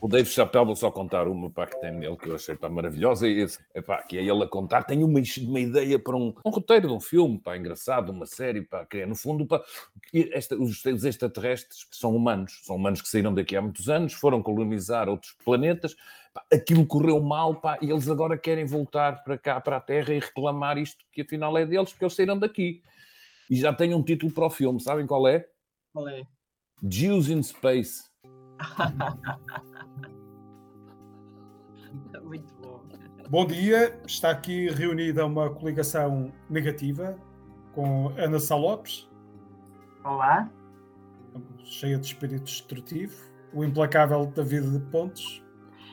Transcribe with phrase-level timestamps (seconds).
[0.00, 2.70] O Dave Chappelle, vou só contar uma pá, que tem nele que eu achei pá,
[2.70, 3.28] maravilhosa.
[3.28, 4.84] E esse, epá, que é ele a contar.
[4.84, 8.62] Tem uma, uma ideia para um, um roteiro de um filme pá, engraçado, uma série,
[8.62, 9.62] pá, que é no fundo pá,
[10.32, 14.42] esta, os, os extraterrestres são humanos, são humanos que saíram daqui há muitos anos, foram
[14.42, 15.94] colonizar outros planetas.
[16.32, 20.14] Pá, aquilo correu mal pá, e eles agora querem voltar para cá, para a Terra
[20.14, 22.82] e reclamar isto que afinal é deles, porque eles saíram daqui.
[23.50, 25.46] E já tem um título para o filme, sabem qual é?
[25.92, 26.22] Qual é?
[26.82, 28.04] Jews in Space.
[33.30, 33.46] bom.
[33.46, 37.16] Dia, está aqui reunida uma coligação negativa
[37.72, 39.08] com Ana Salopes.
[40.04, 40.50] Olá.
[41.64, 43.14] Cheia de espírito destrutivo.
[43.54, 45.42] O implacável David de Pontes.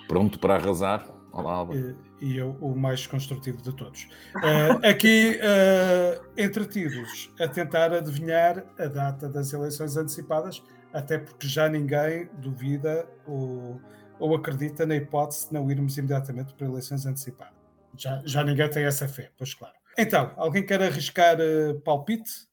[0.08, 1.08] Pronto para arrasar.
[1.32, 1.76] Olá, Alba.
[1.76, 4.08] E, e eu, o mais construtivo de todos.
[4.36, 11.70] Uh, aqui, uh, entretidos a tentar adivinhar a data das eleições antecipadas, até porque já
[11.70, 13.80] ninguém duvida ou,
[14.20, 17.54] ou acredita na hipótese de não irmos imediatamente para eleições antecipadas.
[17.98, 19.74] Já, já ninguém tem essa fé, pois claro.
[19.98, 22.48] Então, alguém quer arriscar uh, palpite?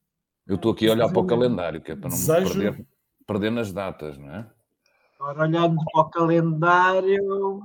[0.47, 2.57] Eu estou aqui a olhar para o calendário, que é para não Desejo...
[2.57, 2.87] me perder,
[3.27, 4.47] perder nas datas, não é?
[5.19, 7.61] Ora, olhando para o calendário,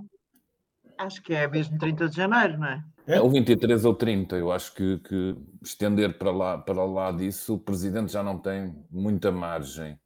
[0.99, 2.85] acho que é mesmo 30 de janeiro, não é?
[3.07, 7.55] É, o 23 ou 30, eu acho que, que, estender para lá, para lá disso,
[7.55, 9.99] o Presidente já não tem muita margem.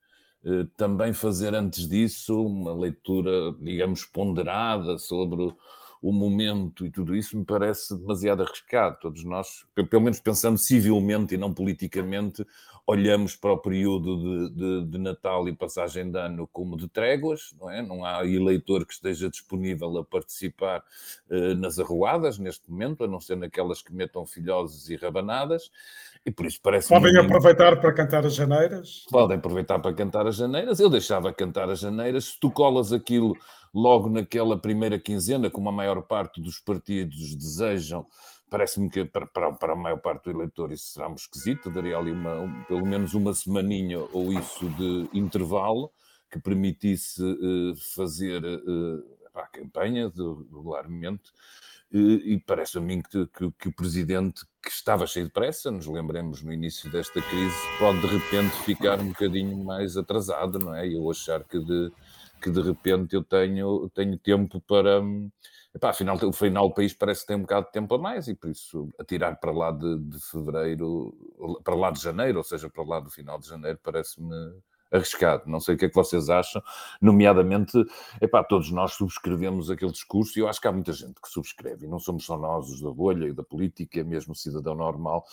[0.44, 5.54] Eh, também fazer antes disso uma leitura, digamos, ponderada sobre
[6.02, 8.98] o momento e tudo isso me parece demasiado arriscado.
[9.00, 12.46] Todos nós, pelo menos pensando civilmente e não politicamente,
[12.86, 17.54] olhamos para o período de, de, de, Natal e passagem de ano como de tréguas,
[17.58, 17.80] não é?
[17.80, 20.82] Não há eleitor que esteja disponível a participar
[21.30, 25.70] eh, nas arruadas neste momento, a não ser naquelas que metam filhoses e rabanadas,
[26.26, 29.04] e por isso parece Podem aproveitar para cantar as janeiras?
[29.10, 30.80] Podem aproveitar para cantar as janeiras.
[30.80, 32.26] Eu deixava cantar as janeiras.
[32.26, 33.34] Se tu colas aquilo
[33.74, 38.06] logo naquela primeira quinzena, como a maior parte dos partidos desejam,
[38.50, 41.96] parece-me que para, para, para, a maior parte do eleitor isso será um esquisito, daria
[41.96, 45.90] ali uma, um, pelo menos uma semaninha ou isso de intervalo
[46.30, 49.04] que permitisse uh, fazer uh,
[49.34, 51.32] a campanha de, regularmente.
[51.96, 55.86] E parece a mim que, que, que, o Presidente, que estava cheio de pressa, nos
[55.86, 60.88] lembremos no início desta crise, pode de repente ficar um bocadinho mais atrasado, não é?
[60.88, 61.92] E eu achar que de,
[62.44, 65.02] que de repente eu tenho, tenho tempo para.
[65.74, 68.28] Epá, afinal, o final do país parece que tem um bocado de tempo a mais
[68.28, 71.12] e por isso atirar para lá de, de fevereiro,
[71.64, 74.36] para lá de janeiro, ou seja, para lá do final de janeiro, parece-me
[74.92, 75.44] arriscado.
[75.46, 76.62] Não sei o que é que vocês acham,
[77.00, 77.72] nomeadamente,
[78.20, 81.86] epá, todos nós subscrevemos aquele discurso e eu acho que há muita gente que subscreve,
[81.86, 85.24] e não somos só nós, os da bolha e da política, mesmo o cidadão normal,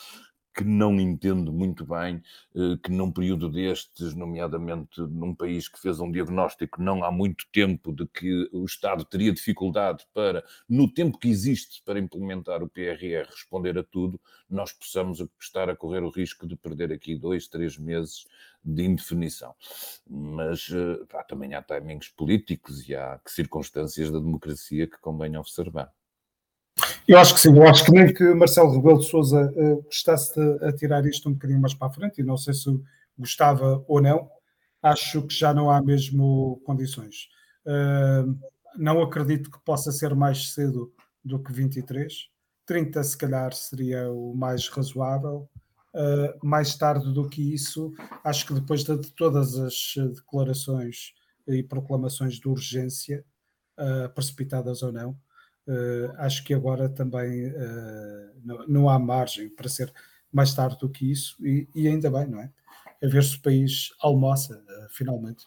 [0.53, 2.22] que não entendo muito bem
[2.56, 7.45] eh, que num período destes, nomeadamente num país que fez um diagnóstico não há muito
[7.51, 12.69] tempo de que o Estado teria dificuldade para, no tempo que existe para implementar o
[12.69, 14.19] PRR, responder a tudo,
[14.50, 18.25] nós possamos estar a correr o risco de perder aqui dois, três meses
[18.63, 19.56] de indefinição.
[20.07, 25.91] Mas eh, pá, também há timings políticos e há circunstâncias da democracia que convém observar.
[27.07, 30.34] Eu acho que sim, eu acho que nem que Marcelo Rebelo de Souza uh, gostasse
[30.34, 32.69] de atirar isto um bocadinho mais para a frente, e não sei se
[33.17, 34.29] gostava ou não,
[34.81, 37.28] acho que já não há mesmo condições.
[37.66, 38.38] Uh,
[38.78, 42.29] não acredito que possa ser mais cedo do que 23.
[42.66, 45.50] 30 se calhar seria o mais razoável.
[45.94, 47.91] Uh, mais tarde do que isso,
[48.23, 51.13] acho que depois de todas as declarações
[51.45, 53.25] e proclamações de urgência,
[53.78, 55.18] uh, precipitadas ou não,
[56.17, 59.91] acho que agora também uh, não, não, há margem para ser
[60.31, 62.51] mais tarde do que isso, e, e ainda bem, não é?
[63.03, 65.45] A ver se o país almoça uh, finalmente.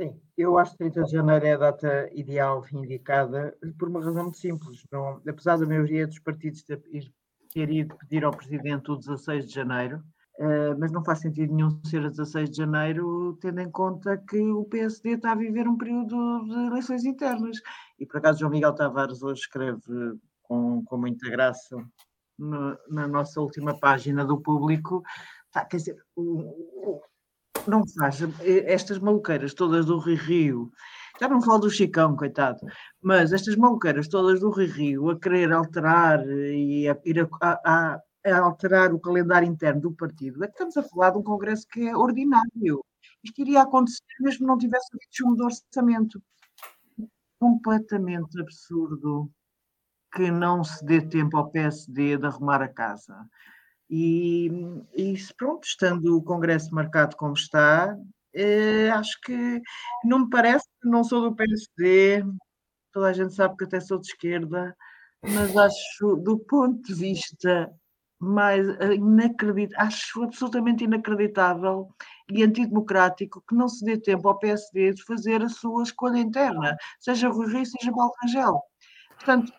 [0.00, 4.24] Sim, eu acho que 30 de janeiro é a data ideal indicada por uma razão
[4.24, 4.84] muito simples.
[4.90, 6.82] Não, apesar da maioria dos partidos ter,
[7.52, 10.02] ter ido pedir ao Presidente o 16 de janeiro,
[10.38, 14.40] Uh, mas não faz sentido nenhum ser a 16 de janeiro, tendo em conta que
[14.40, 17.58] o PSD está a viver um período de eleições internas.
[18.00, 19.80] E por acaso João Miguel Tavares hoje escreve
[20.42, 21.76] com, com muita graça
[22.38, 25.02] no, na nossa última página do público.
[25.52, 25.96] Tá, quer dizer,
[27.66, 30.72] não faz estas maluqueiras todas do Rio Rio.
[31.20, 32.58] Já não falo do Chicão, coitado,
[33.00, 38.00] mas estas maluqueiras todas do Rio Rio a querer alterar e ir a, a, a
[38.32, 41.88] alterar o calendário interno do partido, é que estamos a falar de um congresso que
[41.88, 42.84] é ordinário.
[43.22, 46.22] Isto iria acontecer mesmo não tivesse havido chumbo de orçamento.
[47.38, 49.30] Completamente absurdo
[50.14, 53.28] que não se dê tempo ao PSD de arrumar a casa.
[53.90, 54.50] E,
[54.94, 57.96] e pronto, estando o congresso marcado como está,
[58.36, 59.62] Uh, acho que
[60.04, 62.24] não me parece, não sou do PSD,
[62.92, 64.76] toda a gente sabe que até sou de esquerda,
[65.22, 67.72] mas acho, do ponto de vista
[68.24, 71.88] mais eh, inacreditável, acho absolutamente inacreditável
[72.30, 76.76] e antidemocrático que não se dê tempo ao PSD de fazer a sua escolha interna,
[76.98, 78.62] seja Rui Rio, seja Paulo Rangel.
[79.10, 79.52] Portanto,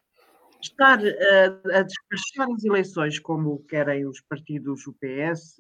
[0.62, 5.58] estar a, a despachar as eleições como querem os partidos, o PS,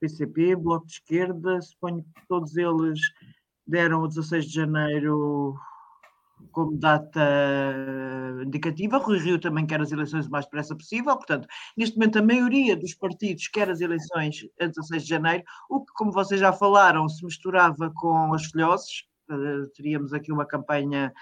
[0.00, 3.00] PCP, Bloco de Esquerda, suponho que todos eles
[3.66, 5.54] deram o 16 de janeiro
[6.52, 7.20] como data
[8.44, 8.98] indicativa.
[8.98, 12.76] Rui Rio também quer as eleições o mais depressa possível, portanto, neste momento a maioria
[12.76, 17.08] dos partidos quer as eleições a 16 de janeiro, o que, como vocês já falaram,
[17.08, 21.12] se misturava com as filhoses, eh, teríamos aqui uma campanha,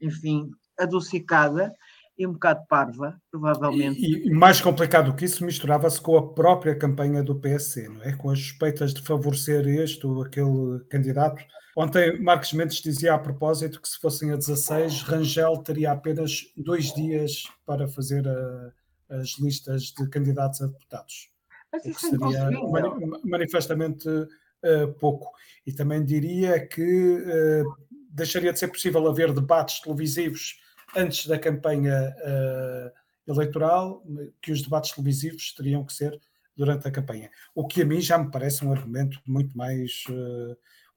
[0.00, 1.74] enfim, adocicada
[2.20, 3.98] e um bocado parva, provavelmente.
[3.98, 8.12] E, e mais complicado que isso, misturava-se com a própria campanha do PSC, não é?
[8.12, 11.42] Com as suspeitas de favorecer este ou aquele candidato
[11.76, 16.92] Ontem Marcos Mendes dizia a propósito que se fossem a 16, Rangel teria apenas dois
[16.92, 18.72] dias para fazer a,
[19.20, 21.30] as listas de candidatos a deputados.
[21.72, 25.30] Mas isso o que é seria mani manifestamente uh, pouco.
[25.64, 27.76] E também diria que uh,
[28.10, 30.58] deixaria de ser possível haver debates televisivos
[30.96, 34.02] antes da campanha uh, eleitoral,
[34.40, 36.20] que os debates televisivos teriam que ser
[36.56, 37.30] durante a campanha.
[37.54, 40.04] O que a mim já me parece um argumento muito mais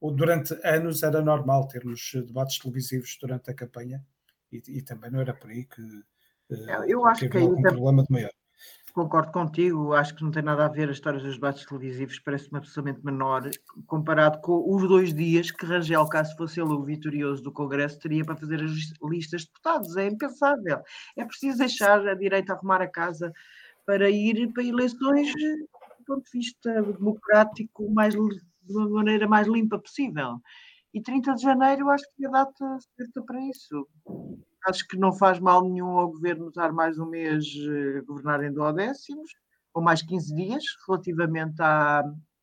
[0.00, 4.04] durante anos era normal termos debates televisivos durante a campanha
[4.52, 8.12] e, e também não era por aí que uh, eu acho que algum problema de
[8.12, 8.30] maior.
[8.94, 12.58] Concordo contigo, acho que não tem nada a ver a história dos debates televisivos, parece-me
[12.58, 13.42] absolutamente menor,
[13.88, 18.24] comparado com os dois dias que Rangel, caso fosse ele o vitorioso do Congresso, teria
[18.24, 18.70] para fazer as
[19.02, 19.96] listas de deputados.
[19.96, 20.80] É impensável.
[21.16, 23.32] É preciso deixar a direita arrumar a casa
[23.84, 28.20] para ir para eleições do ponto de vista democrático mais de
[28.70, 30.40] uma maneira mais limpa possível.
[30.94, 33.88] E 30 de janeiro acho que é a data certa para isso.
[34.66, 37.44] Acho que não faz mal nenhum ao governo estar mais um mês
[37.98, 39.30] a governar em duodécimos,
[39.74, 42.02] ou mais 15 dias, relativamente à,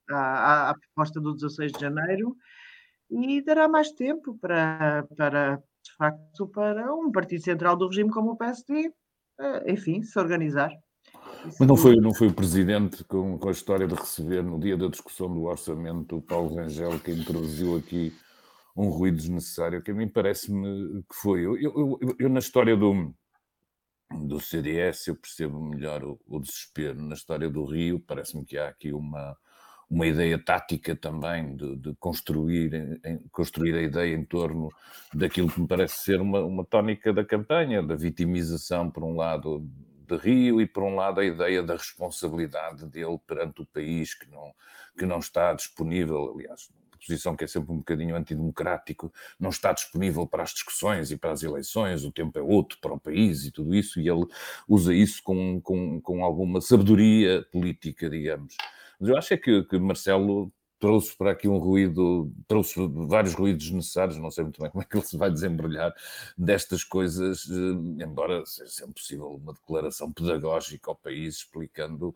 [0.10, 2.36] à, à, proposta do 16 de janeiro,
[3.10, 8.32] e dará mais tempo para, para, de facto, para um partido central do regime como
[8.32, 8.94] o PSD,
[9.40, 10.72] eh, enfim, se organizar.
[11.44, 14.78] Mas não foi, não foi o Presidente com, com a história de receber, no dia
[14.78, 18.14] da discussão do orçamento, o Paulo Rangel, que introduziu aqui
[18.76, 21.46] um ruído desnecessário, que a mim parece-me que foi.
[21.46, 23.14] Eu, eu, eu, eu, na história do,
[24.10, 27.02] do CDS, eu percebo melhor o, o desespero.
[27.02, 29.38] Na história do Rio, parece-me que há aqui uma,
[29.90, 34.70] uma ideia tática também de, de construir, em, construir a ideia em torno
[35.14, 39.68] daquilo que me parece ser uma, uma tónica da campanha, da vitimização, por um lado,
[40.12, 44.30] de Rio e, por um lado, a ideia da responsabilidade dele perante o país que
[44.30, 44.54] não,
[44.98, 46.70] que não está disponível, aliás,
[47.06, 51.32] posição que é sempre um bocadinho antidemocrático, não está disponível para as discussões e para
[51.32, 54.26] as eleições, o tempo é outro para o país e tudo isso, e ele
[54.68, 58.56] usa isso com, com, com alguma sabedoria política, digamos.
[59.00, 60.52] Mas eu acho é que, que Marcelo
[60.82, 62.76] trouxe para aqui um ruído, trouxe
[63.08, 65.94] vários ruídos necessários, não sei muito bem como é que ele se vai desembrulhar
[66.36, 72.16] destas coisas, eh, embora seja sempre possível uma declaração pedagógica ao país explicando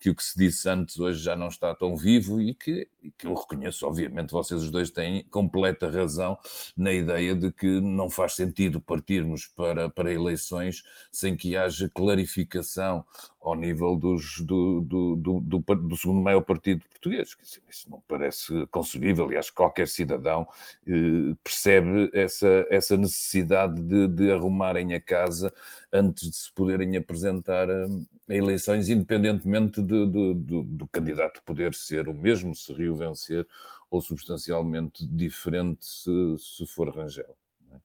[0.00, 2.88] que o que se disse antes hoje já não está tão vivo e que,
[3.18, 6.38] que eu reconheço, obviamente, vocês os dois têm completa razão
[6.74, 10.82] na ideia de que não faz sentido partirmos para, para eleições
[11.12, 13.04] sem que haja clarificação
[13.40, 17.36] ao nível dos, do, do, do, do, do segundo maior partido português.
[17.68, 20.46] Isso não parece concebível que qualquer cidadão
[20.86, 25.52] eh, percebe essa, essa necessidade de, de arrumarem a casa
[25.92, 27.86] antes de se poderem apresentar a,
[28.28, 33.46] a eleições, independentemente de, de, de, do candidato poder ser o mesmo, se Rio vencer,
[33.90, 37.36] ou substancialmente diferente se, se for Rangel.
[37.72, 37.76] É?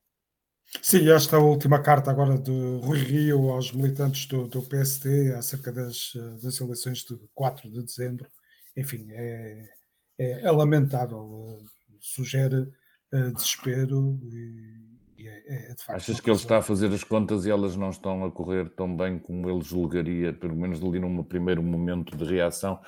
[0.81, 6.13] Sim, esta última carta agora de Rui Rio aos militantes do, do PSD acerca das,
[6.41, 8.29] das eleições de 4 de dezembro,
[8.77, 9.69] enfim, é,
[10.17, 11.59] é, é lamentável,
[11.99, 12.71] sugere
[13.11, 14.94] uh, desespero e
[15.27, 18.31] é, é Achas que ele está a fazer as contas e elas não estão a
[18.31, 22.79] correr tão bem como ele julgaria, pelo menos ali num primeiro momento de reação?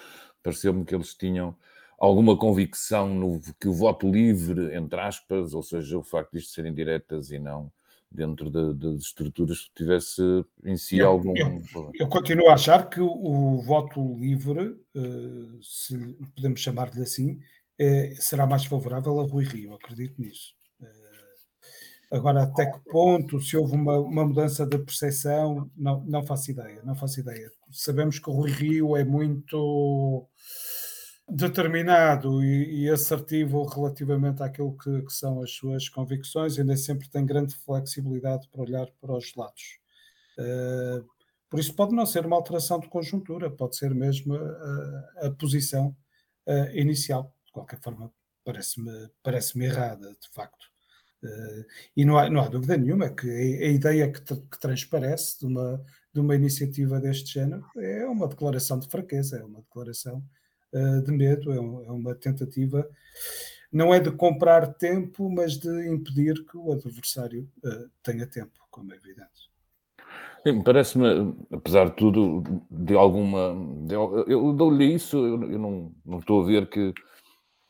[0.44, 1.56] Pareceu-me que eles tinham
[2.00, 6.54] alguma convicção no que o voto livre, entre aspas, ou seja, o facto de isto
[6.54, 7.72] serem diretas e não
[8.12, 10.22] dentro das estruturas, tivesse
[10.64, 11.36] em si eu, algum.
[11.36, 11.62] Eu,
[11.94, 15.98] eu, continuo a achar que o, o voto livre, uh, se
[16.36, 20.56] podemos chamar-lhe assim, uh, será mais favorável a Rui Rio, acredito nisso.
[22.10, 26.82] Agora, até que ponto, se houve uma, uma mudança de percepção, não, não faço ideia,
[26.84, 27.52] não faço ideia.
[27.70, 30.26] Sabemos que o Rui Rio é muito
[31.30, 37.10] determinado e, e, assertivo relativamente àquilo que, que, são as suas convicções e nem sempre
[37.10, 39.80] tem grande flexibilidade para olhar para os lados.
[40.40, 41.06] Uh,
[41.50, 45.96] por isso pode não ser uma alteração de conjuntura, pode ser mesmo a, a posição
[46.48, 47.34] uh, inicial.
[47.46, 48.10] De qualquer forma,
[48.46, 50.77] parece-me parece errada, de facto.
[51.24, 55.48] Uh, e não há, não há dúvida nenhuma que a, ideia que, que, transparece de
[55.48, 55.84] uma,
[56.14, 60.24] de uma iniciativa deste género é uma declaração de fraqueza, é uma declaração
[60.74, 62.88] uh, de medo, é, um, é, uma tentativa,
[63.72, 68.94] não é de comprar tempo, mas de impedir que o adversário uh, tenha tempo, como
[68.94, 69.48] é evidente.
[70.64, 73.54] Parece-me, apesar de tudo, de alguma.
[73.86, 76.94] De, eu dou-lhe isso, eu, eu não, não estou a ver que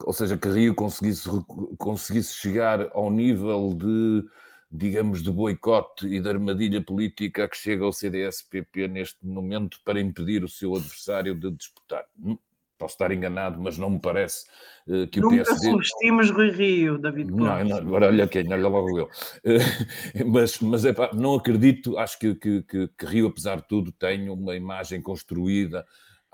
[0.03, 1.29] ou seja, que Rio conseguisse,
[1.77, 4.23] conseguisse chegar ao nível de,
[4.71, 9.99] digamos, de boicote e de armadilha política a que chega o CDS-PP neste momento para
[9.99, 12.05] impedir o seu adversário de disputar.
[12.19, 12.37] Hum,
[12.77, 14.45] posso estar enganado, mas não me parece
[14.87, 15.71] uh, que Nunca o PSD...
[15.71, 19.05] Nunca subestimos Rui Rio, David Não, não, agora olha quem, olha logo eu.
[19.05, 23.67] Uh, mas mas é pá, não acredito, acho que, que, que, que Rio, apesar de
[23.67, 25.85] tudo, tem uma imagem construída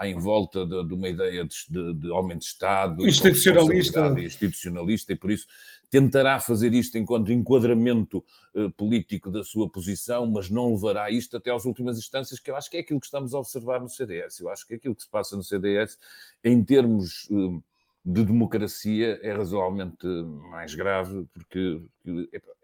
[0.01, 4.15] em volta de, de uma ideia de, de, de, homem de Estado, institucionalista.
[4.19, 5.47] institucionalista, e por isso
[5.89, 8.23] tentará fazer isto enquanto enquadramento
[8.55, 12.55] uh, político da sua posição, mas não levará isto até às últimas instâncias, que eu
[12.55, 14.39] acho que é aquilo que estamos a observar no CDS.
[14.39, 15.99] Eu acho que aquilo que se passa no CDS,
[16.43, 17.27] em termos.
[17.29, 17.63] Uh,
[18.05, 20.05] de democracia é razoavelmente
[20.49, 21.81] mais grave, porque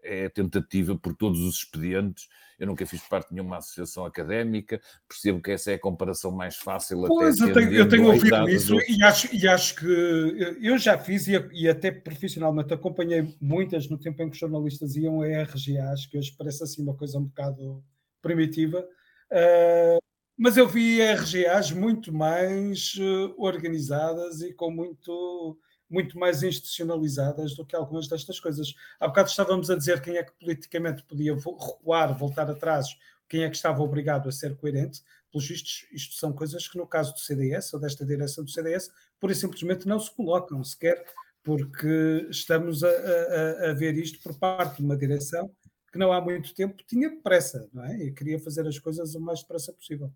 [0.02, 2.28] é tentativa por todos os expedientes.
[2.58, 4.78] Eu nunca fiz parte de nenhuma associação académica,
[5.08, 7.06] percebo que essa é a comparação mais fácil.
[7.06, 8.82] Pois, até eu tenho, eu tenho ouvido isso do...
[8.86, 13.96] e, acho, e acho que eu já fiz e, e, até profissionalmente acompanhei muitas no
[13.96, 17.24] tempo em que os jornalistas iam a RGAs, que hoje parece assim uma coisa um
[17.24, 17.82] bocado
[18.20, 18.86] primitiva.
[19.30, 20.09] Uh,
[20.42, 27.62] mas eu vi RGAs muito mais uh, organizadas e com muito, muito mais institucionalizadas do
[27.62, 28.74] que algumas destas coisas.
[28.98, 32.86] Há bocado estávamos a dizer quem é que politicamente podia recuar, voltar atrás,
[33.28, 35.02] quem é que estava obrigado a ser coerente.
[35.30, 38.90] Pelos vistos, isto são coisas que, no caso do CDS, ou desta direção do CDS,
[39.20, 41.04] pura e simplesmente não se colocam sequer,
[41.42, 45.54] porque estamos a, a, a ver isto por parte de uma direção
[45.92, 48.04] que não há muito tempo tinha pressa, não é?
[48.04, 50.10] E queria fazer as coisas o mais depressa possível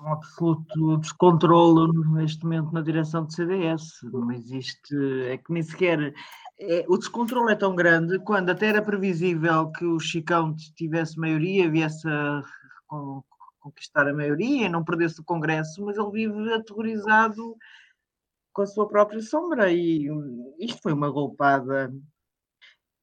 [0.00, 4.00] um absoluto descontrole neste momento na direção do CDS.
[4.04, 4.94] Não existe,
[5.28, 6.14] é que nem sequer.
[6.58, 11.70] É, o descontrole é tão grande quando até era previsível que o Chicão tivesse maioria,
[11.70, 12.42] viesse a
[13.60, 17.56] conquistar a maioria e não perdesse o Congresso, mas ele vive aterrorizado
[18.52, 19.72] com a sua própria sombra.
[19.72, 20.08] E
[20.58, 21.92] isto foi uma golpada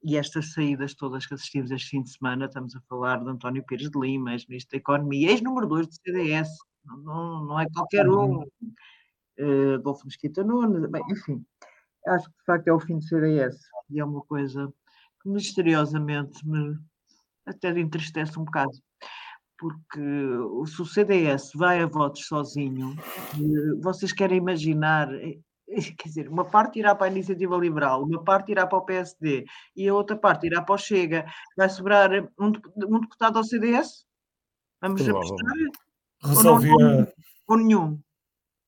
[0.03, 3.63] e estas saídas todas que assistimos este fim de semana, estamos a falar de António
[3.65, 6.49] Pires de Lima, ex-ministro da Economia, ex-número 2 do CDS,
[6.85, 11.45] não, não é qualquer um, uh, Adolfo Mesquita Nunes, bem, enfim,
[12.07, 13.57] acho que de facto é o fim do CDS
[13.89, 14.71] e é uma coisa
[15.21, 16.77] que misteriosamente me
[17.45, 18.71] até entristece um bocado,
[19.57, 20.01] porque
[20.67, 22.95] se o CDS vai a votos sozinho,
[23.35, 25.07] eh, vocês querem imaginar
[25.97, 29.45] quer dizer, uma parte irá para a iniciativa liberal, uma parte irá para o PSD
[29.75, 31.25] e a outra parte irá para o Chega,
[31.57, 34.05] vai sobrar um, um deputado ao CDS?
[34.81, 35.55] Vamos apostar?
[36.21, 36.73] Resolvia...
[36.73, 37.07] Ou, não,
[37.47, 37.99] ou nenhum?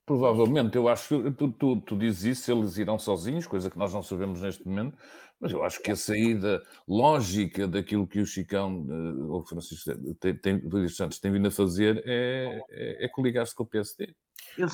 [0.05, 3.91] Provavelmente, eu acho que tu, tu, tu, dizes isso, eles irão sozinhos, coisa que nós
[3.91, 4.95] não sabemos neste momento,
[5.39, 10.37] mas eu acho que a saída lógica daquilo que o Chicão, uh, ou Francisco tem,
[10.37, 14.15] tem, Santos tem vindo a fazer é, é, é coligar-se com o PSD.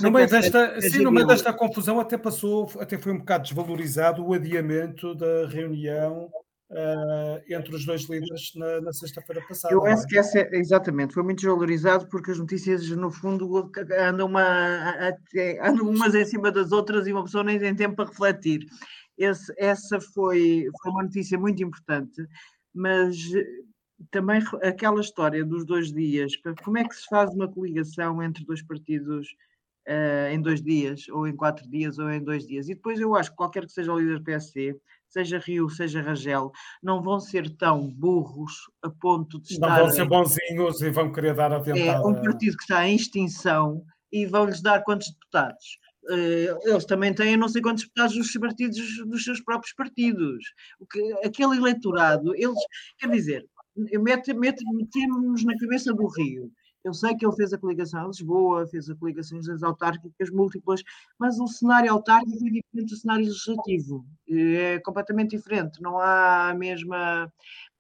[0.02, 4.24] No meio, desta, sim, no meio desta confusão até passou, até foi um bocado desvalorizado
[4.24, 6.30] o adiamento da reunião
[6.72, 9.74] uh, entre os dois líderes na, na sexta-feira passada.
[9.74, 10.08] Eu acho é?
[10.08, 14.94] que essa, é, exatamente, foi muito desvalorizado porque as notícias, no fundo, andam, uma,
[15.64, 18.66] andam umas em cima das outras e uma pessoa nem tem tempo para refletir.
[19.18, 22.26] Esse, essa foi, foi uma notícia muito importante,
[22.74, 23.18] mas
[24.10, 26.34] também aquela história dos dois dias,
[26.64, 29.28] como é que se faz uma coligação entre dois partidos
[29.88, 32.70] uh, em dois dias, ou em quatro dias, ou em dois dias.
[32.70, 34.76] E depois eu acho que qualquer que seja o líder do PSD,
[35.08, 39.70] seja Rio, seja Rangel, não vão ser tão burros a ponto de estar...
[39.70, 41.98] Não vão ser bonzinhos e vão querer dar a tentada.
[41.98, 45.80] É um partido que está em extinção e vão-lhes dar quantos deputados?
[46.06, 50.46] Uh, eles também têm não sei quantos deputados dos partidos dos seus próprios partidos.
[50.80, 52.60] O que, aquele eleitorado, eles,
[52.98, 53.46] quer dizer,
[53.76, 56.52] mete, mete, metemos na cabeça do Rio
[56.84, 60.82] eu sei que ele fez a coligação em Lisboa, fez a coligações autárquicas múltiplas,
[61.20, 64.06] mas o cenário autárquico é diferente do cenário legislativo.
[64.30, 65.82] É completamente diferente.
[65.82, 67.32] Não há a mesma.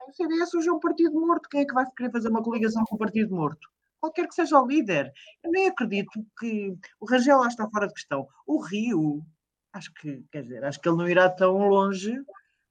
[0.07, 1.49] O CDS hoje é um partido morto.
[1.49, 3.67] Quem é que vai querer fazer uma coligação com um partido morto?
[4.01, 5.13] qualquer que seja o líder.
[5.43, 8.27] Eu nem acredito que o Rangel lá está fora de questão.
[8.47, 9.23] O Rio,
[9.71, 12.19] acho que, quer dizer, acho que ele não irá tão longe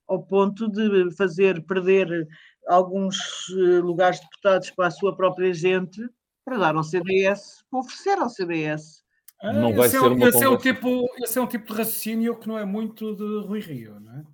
[0.08, 2.26] ao ponto de fazer perder
[2.66, 3.16] alguns
[3.50, 6.02] eh, lugares de deputados para a sua própria gente
[6.50, 9.04] para dar ao CDS, para oferecer ao CDS.
[9.40, 11.46] Ah, não vai esse é ser é, uma esse, é o tipo, esse é um
[11.46, 14.24] tipo de raciocínio que não é muito de Rui Rio, não é?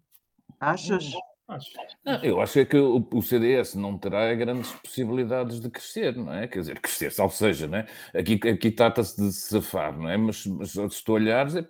[0.58, 1.12] Achas?
[1.46, 1.70] Acho.
[2.04, 6.32] Não, eu acho é que o, o, CDS não terá grandes possibilidades de crescer, não
[6.32, 6.48] é?
[6.48, 7.86] Quer dizer, crescer, salvo seja, não é?
[8.14, 10.16] Aqui, aqui trata-se de safar, não é?
[10.16, 11.64] Mas, mas se tu olhares, é,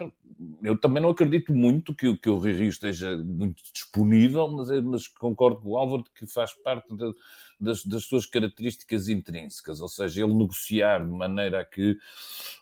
[0.63, 4.81] eu também não acredito muito que, que o Rio Rio esteja muito disponível, mas, é,
[4.81, 7.13] mas concordo com o Álvaro que faz parte de,
[7.59, 11.99] das, das, suas características intrínsecas, ou seja, ele negociar de maneira a que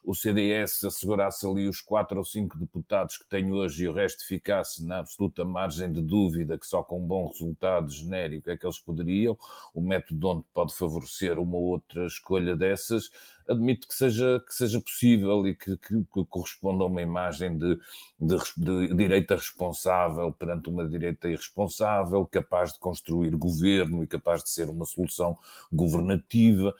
[0.04, 4.26] o CDS assegurasse ali os quatro ou cinco deputados que tem hoje e o resto
[4.26, 8.66] ficasse na absoluta margem de dúvida que só com um bom resultado genérico é que
[8.66, 9.36] eles poderiam,
[9.74, 13.10] o método onde pode favorecer uma outra escolha dessas,
[13.48, 17.78] admito que seja, que seja possível e que, que, que corresponda a uma imagem de,
[18.20, 24.50] de, de, direita responsável perante uma direita irresponsável, capaz de construir governo e capaz de
[24.50, 25.38] ser uma solução
[25.72, 26.74] governativa.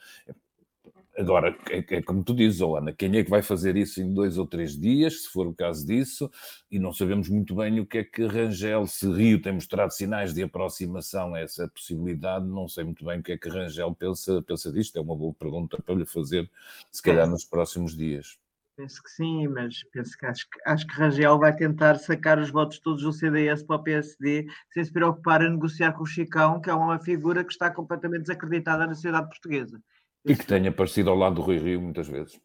[1.17, 4.37] Agora, é, é, como tu dizes, Ana, quem é que vai fazer isso em dois
[4.37, 6.29] ou três dias, se for o caso disso,
[6.69, 10.33] e não sabemos muito bem o que é que Rangel, se Rio tem mostrado sinais
[10.33, 14.41] de aproximação a essa possibilidade, não sei muito bem o que é que Rangel pensa,
[14.41, 16.49] pensa disto, é uma boa pergunta para lhe fazer,
[16.91, 18.37] se calhar nos próximos dias.
[18.75, 22.49] Penso que sim, mas penso que acho, que acho que Rangel vai tentar sacar os
[22.49, 26.59] votos todos do CDS para o PSD sem se preocupar em negociar com o Chicão,
[26.59, 29.81] que é uma figura que está completamente desacreditada na sociedade portuguesa.
[30.25, 32.39] E que tenha aparecido ao lado do Rui Rio muitas vezes.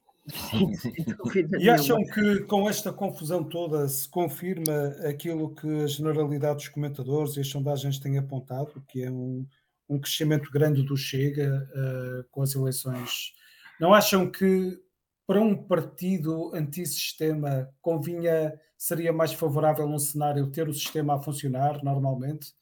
[1.58, 7.36] e acham que com esta confusão toda se confirma aquilo que a generalidade dos comentadores
[7.36, 9.46] e as sondagens têm apontado, que é um,
[9.88, 13.32] um crescimento grande do Chega uh, com as eleições?
[13.80, 14.78] Não acham que
[15.26, 21.82] para um partido antissistema convinha, seria mais favorável num cenário ter o sistema a funcionar
[21.84, 22.52] normalmente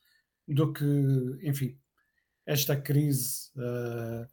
[0.47, 0.85] do que,
[1.43, 1.79] enfim,
[2.47, 4.27] esta crise uh,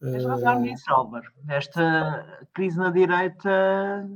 [0.00, 1.26] Tens razão nisso, Álvaro.
[1.48, 4.08] Esta crise na direita,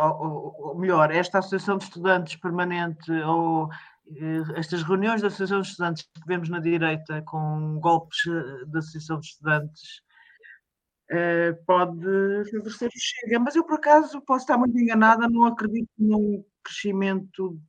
[0.00, 3.68] ou, melhor, esta Associação de Estudantes permanente, ou
[4.16, 8.78] eh, estas reuniões da Associação de Estudantes que vemos na direita com golpes eh, da
[8.78, 10.02] Associação de Estudantes,
[11.10, 12.00] eh, pode
[12.50, 13.38] favorecer o Chega.
[13.38, 17.60] Mas eu, por acaso, posso estar muito enganada, não acredito num crescimento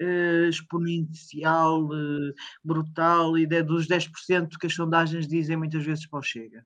[0.00, 6.18] uh, exponencial, uh, brutal, e de, dos 10% que as sondagens dizem muitas vezes para
[6.18, 6.64] o Chega.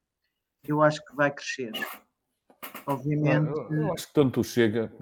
[0.64, 1.72] Eu acho que vai crescer.
[2.86, 3.50] Obviamente.
[3.50, 4.92] Eu, eu acho que tanto o Chega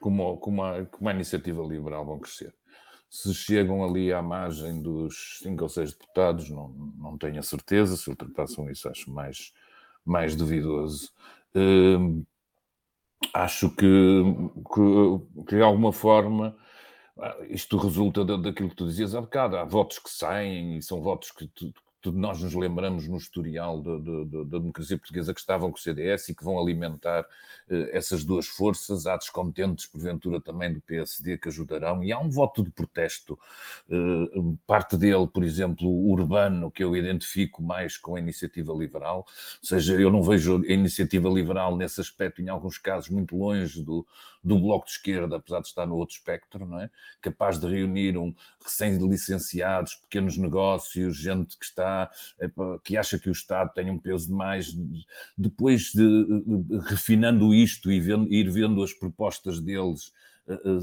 [0.00, 2.54] como, como, a, como a iniciativa liberal vão crescer.
[3.10, 7.96] Se chegam ali à margem dos 5 ou 6 deputados, não, não tenho a certeza.
[7.96, 9.52] Se ultrapassam isso, acho mais,
[10.04, 11.12] mais duvidoso.
[11.54, 12.24] Uh,
[13.32, 14.22] acho que,
[14.74, 16.56] que, que, de alguma forma
[17.48, 19.56] isto resulta daquilo que tu dizias há bocado.
[19.56, 21.72] Há votos que saem e são votos que tu,
[22.12, 26.44] nós nos lembramos no historial da, democracia portuguesa que estavam com o CDS e que
[26.44, 27.26] vão alimentar
[27.68, 29.06] eh, essas duas forças.
[29.06, 32.02] Há descontentes, porventura, também do PSD que ajudarão.
[32.02, 33.38] E há um voto de protesto,
[33.90, 33.94] eh,
[34.66, 39.18] parte dele, por exemplo, urbano, que eu identifico mais com a iniciativa liberal.
[39.18, 43.82] Ou seja, eu não vejo a iniciativa liberal nesse aspecto, em alguns casos, muito longe
[43.82, 44.06] do,
[44.42, 46.90] do bloco de esquerda, apesar de estar no outro espectro, não é?
[47.22, 51.93] Capaz de reunir um recém-licenciados, pequenos negócios, gente que está
[52.82, 54.74] que acha que o Estado tem um peso demais,
[55.36, 56.26] depois de,
[56.88, 60.12] refinando isto e vendo, ir vendo as propostas deles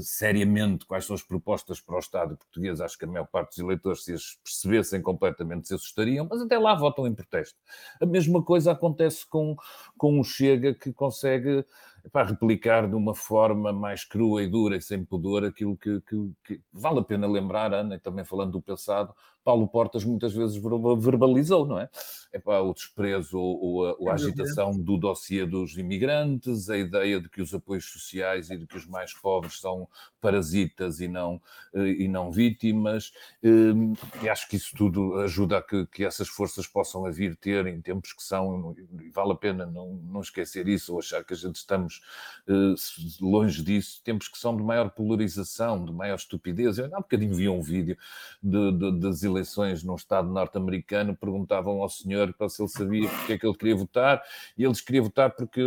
[0.00, 3.58] seriamente, quais são as propostas para o Estado português, acho que a maior parte dos
[3.60, 7.58] eleitores, se as percebessem completamente, se assustariam, mas até lá votam em protesto.
[8.00, 9.56] A mesma coisa acontece com,
[9.96, 11.64] com o Chega, que consegue
[12.10, 16.32] para replicar de uma forma mais crua e dura e sem pudor aquilo que, que,
[16.44, 21.66] que, vale a pena lembrar, Ana, também falando do passado, Paulo Portas muitas vezes verbalizou,
[21.66, 21.88] não é?
[22.32, 27.20] é para o desprezo ou, a, ou a agitação do dossiê dos imigrantes, a ideia
[27.20, 29.86] de que os apoios sociais e de que os mais pobres são
[30.18, 31.40] parasitas e não,
[31.74, 33.12] eh, e não vítimas.
[33.44, 37.36] Hum, e acho que isso tudo ajuda a que, que essas forças possam a vir
[37.36, 41.22] ter em tempos que são, e vale a pena não, não esquecer isso ou achar
[41.24, 42.00] que a gente estamos
[42.48, 42.74] uh,
[43.20, 46.78] longe disso, tempos que são de maior polarização, de maior estupidez.
[46.78, 47.98] Eu há um bocadinho vi um vídeo
[48.42, 53.38] de, de, das eleições num Estado norte-americano, perguntavam ao senhor se ele sabia porque é
[53.38, 54.22] que ele queria votar,
[54.56, 55.60] e eles queriam votar porque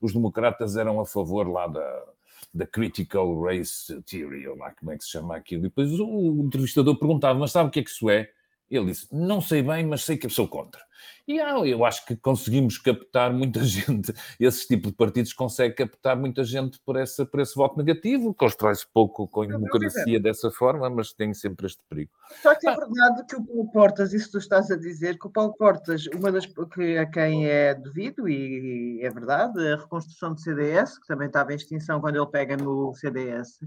[0.00, 2.04] os democratas eram a favor lá da,
[2.52, 5.62] da Critical Race Theory, ou lá como é que se chama aquilo.
[5.62, 8.30] E depois o entrevistador perguntava, mas sabe o que é que isso é?
[8.72, 10.80] Ele disse: Não sei bem, mas sei que eu sou contra.
[11.28, 16.16] E ah, eu acho que conseguimos captar muita gente, esse tipo de partidos consegue captar
[16.16, 20.88] muita gente por, essa, por esse voto negativo, constrói-se pouco com a democracia dessa forma,
[20.88, 22.10] mas tem sempre este perigo.
[22.42, 25.30] Só que é verdade que o Paulo Portas, isso tu estás a dizer, que o
[25.30, 30.40] Paulo Portas, uma das que a quem é devido, e é verdade, a reconstrução do
[30.40, 33.60] CDS, que também estava em extinção quando ele pega no CDS,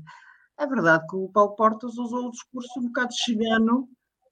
[0.58, 3.88] é verdade que o Paulo Portas usou o discurso um bocado chegano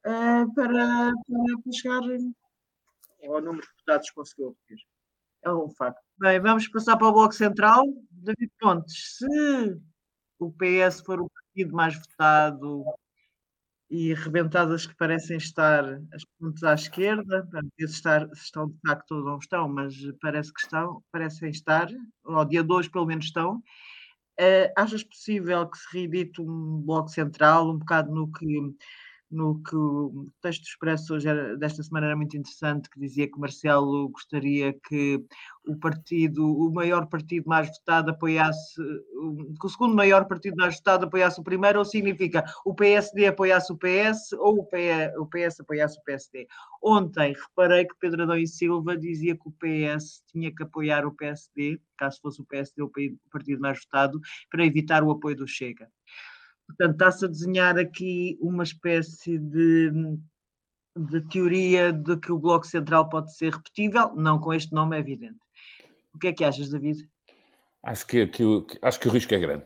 [0.05, 2.01] uh, para, para chegar
[3.23, 4.77] ao número de deputados que conseguiu obter.
[5.43, 6.01] É um facto.
[6.17, 7.83] Bem, vamos passar para o Bloco Central.
[8.11, 9.81] David Pontes, se
[10.39, 12.85] o PS for o partido mais votado
[13.89, 19.11] e rebentadas que parecem estar as pontos à esquerda, se estar, se estão de facto
[19.11, 21.87] ou não estão, mas parece que estão, parecem estar,
[22.23, 23.61] ao dia 2 pelo menos estão.
[24.39, 28.45] Uh, achas possível que se reedite um bloco central, um bocado no que
[29.33, 33.39] no que o texto expresso hoje era, desta semana era muito interessante, que dizia que
[33.39, 35.19] Marcelo gostaria que
[35.65, 38.75] o partido, o maior partido mais votado apoiasse,
[39.59, 43.73] que o segundo maior partido mais votado apoiasse o primeiro, ou significa o PSD apoiasse
[43.73, 46.47] o PS ou o, o PS apoiasse o PSD.
[46.81, 51.15] Ontem reparei que Pedro Adão e Silva dizia que o PS tinha que apoiar o
[51.15, 52.91] PSD, caso fosse o PSD o
[53.31, 54.19] partido mais votado,
[54.51, 55.89] para evitar o apoio do Chega.
[56.67, 59.91] Portanto, está-se a desenhar aqui uma espécie de,
[60.97, 64.99] de teoria de que o Bloco Central pode ser repetível, não com este nome, é
[64.99, 65.39] evidente.
[66.13, 67.07] O que é que achas, David?
[67.83, 68.43] Acho que, que,
[68.81, 69.65] acho que o risco é grande.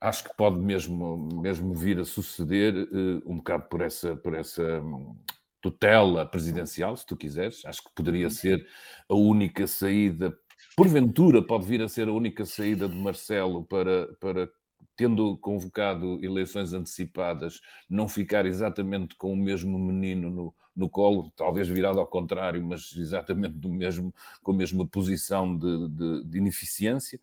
[0.00, 4.80] Acho que pode mesmo, mesmo vir a suceder uh, um bocado por essa, por essa
[4.80, 5.14] um,
[5.60, 7.62] tutela presidencial, se tu quiseres.
[7.66, 8.66] Acho que poderia ser
[9.08, 10.34] a única saída,
[10.74, 14.48] porventura pode vir a ser a única saída de Marcelo para, para
[14.96, 21.68] tendo convocado eleições antecipadas, não ficar exatamente com o mesmo menino no, no colo, talvez
[21.68, 27.20] virado ao contrário, mas exatamente do mesmo, com a mesma posição de, de, de ineficiência.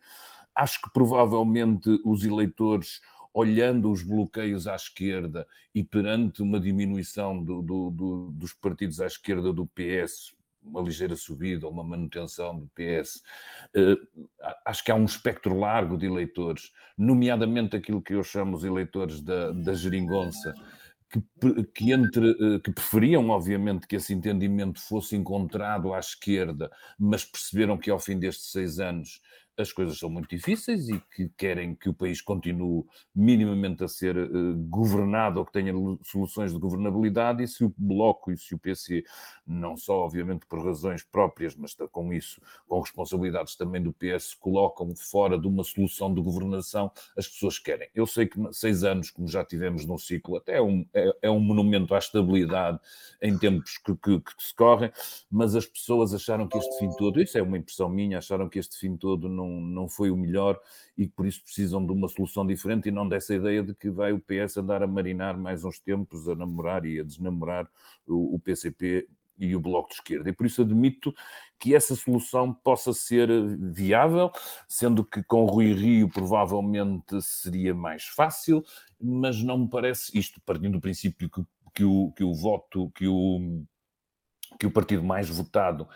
[0.55, 3.01] Acho que provavelmente os eleitores
[3.33, 9.05] olhando os bloqueios à esquerda e perante uma diminuição do, do, do, dos partidos à
[9.05, 10.33] esquerda do PS,
[10.67, 13.23] uma ligeira subida ou uma manutenção do PS.
[13.75, 13.93] Uh,
[14.41, 18.63] eh, acho que há um espectro largo de eleitores, nomeadamente aquilo que eu chamo os
[18.63, 20.53] eleitores da, da geringonça,
[21.09, 27.23] que, que, entre, uh, que preferiam, obviamente, que esse entendimento fosse encontrado à esquerda, mas
[27.23, 29.21] perceberam que ao fim destes seis anos
[29.57, 34.15] as coisas são muito difíceis e que querem que o país continue minimamente a ser
[34.15, 38.59] uh, governado ou que tenha soluções de governabilidade, e se o Bloco e se o
[38.59, 39.03] PC,
[39.45, 44.95] não só obviamente por razões próprias, mas com isso, com responsabilidades também do PS, colocam
[44.95, 47.89] fora de uma solução de governação, as pessoas querem.
[47.95, 51.29] Eu sei que seis anos, como já tivemos num ciclo, até é um, é, é
[51.29, 52.79] um monumento à estabilidade
[53.21, 54.91] em tempos que, que, que se correm,
[55.31, 58.59] mas as pessoas acharam que este fim todo, isso é uma impressão minha, acharam que
[58.59, 60.59] este fim todo não não, não foi o melhor
[60.97, 63.89] e que por isso precisam de uma solução diferente e não dessa ideia de que
[63.89, 67.69] vai o PS andar a marinar mais uns tempos, a namorar e a desnamorar
[68.07, 69.07] o, o PCP
[69.39, 70.29] e o Bloco de Esquerda.
[70.29, 71.13] E por isso admito
[71.59, 73.29] que essa solução possa ser
[73.59, 74.31] viável,
[74.67, 78.63] sendo que com Rui Rio provavelmente seria mais fácil,
[78.99, 81.41] mas não me parece, isto partindo do princípio que,
[81.73, 83.63] que, o, que o voto, que o,
[84.59, 85.87] que o partido mais votado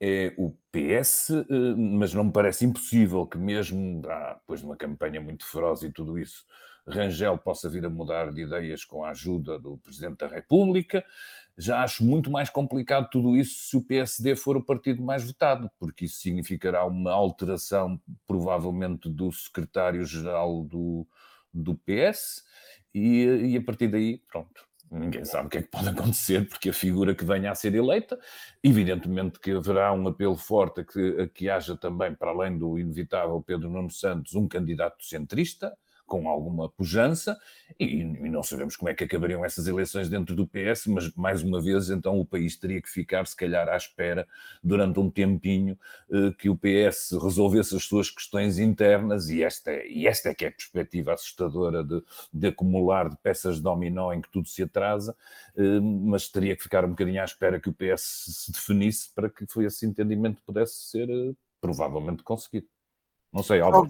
[0.00, 4.76] é o PS, eh, mas não me parece impossível que mesmo ah, depois de uma
[4.76, 6.44] campanha muito feroz e tudo isso,
[6.86, 11.04] Rangel possa vir a mudar de ideias com a ajuda do Presidente da República.
[11.58, 15.70] Já acho muito mais complicado tudo isso se o PSD for o partido mais votado,
[15.78, 21.06] porque isso significará uma alteração, provavelmente, do secretário-geral do,
[21.52, 22.44] do PS,
[22.94, 26.70] e, e a partir daí, pronto, ninguém sabe o que é que pode acontecer, porque
[26.70, 28.18] a figura que venha a ser eleita,
[28.62, 32.78] evidentemente que haverá um apelo forte a que, a que haja também, para além do
[32.78, 37.36] inevitável Pedro Nuno Santos, um candidato centrista, com alguma pujança,
[37.78, 41.42] e, e, não sabemos como é que acabariam essas eleições dentro do PS, mas mais
[41.42, 44.26] uma vez, então o país teria que ficar, se calhar, à espera
[44.62, 45.78] durante um tempinho
[46.10, 50.34] eh, que o PS resolvesse as suas questões internas, e esta é, e esta é
[50.34, 54.48] que é a perspectiva assustadora de, de acumular de peças de dominó em que tudo
[54.48, 55.16] se atrasa,
[55.56, 59.28] eh, mas teria que ficar um bocadinho à espera que o PS se definisse para
[59.28, 62.75] que esse entendimento pudesse ser eh, provavelmente conseguido.
[63.36, 63.86] Não sei, Álvaro.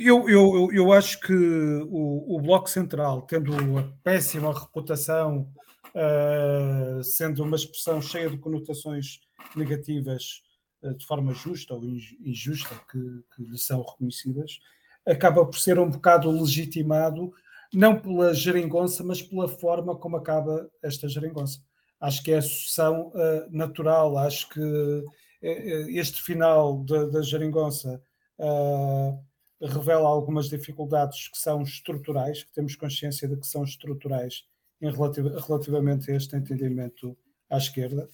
[0.00, 5.46] Eu, eu, eu acho que o, o Bloco Central, tendo a péssima reputação,
[5.94, 9.20] uh, sendo uma expressão cheia de conotações
[9.54, 10.42] negativas
[10.82, 12.98] uh, de forma justa ou injusta que,
[13.34, 14.58] que lhe são reconhecidas,
[15.06, 17.30] acaba por ser um bocado legitimado
[17.74, 21.60] não pela geringonça, mas pela forma como acaba esta geringonça.
[22.00, 25.04] Acho que é a sucessão uh, natural, acho que uh,
[25.42, 28.02] este final da, geringonça
[28.38, 29.18] uh,
[29.60, 34.44] revela algumas dificuldades que são estruturais, que temos consciência de que são estruturais
[34.80, 37.16] em relativ relativamente a este entendimento
[37.50, 38.08] à esquerda.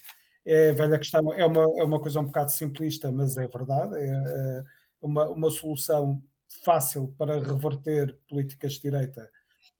[0.44, 4.08] É velha questão, é uma, é uma coisa um bocado simplista, mas é verdade, é,
[4.08, 4.64] é
[5.00, 6.22] uma, uma solução
[6.64, 9.30] fácil para reverter políticas de direita,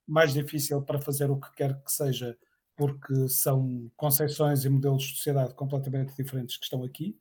[0.07, 2.37] mais difícil para fazer o que quer que seja,
[2.75, 7.17] porque são concepções e modelos de sociedade completamente diferentes que estão aqui.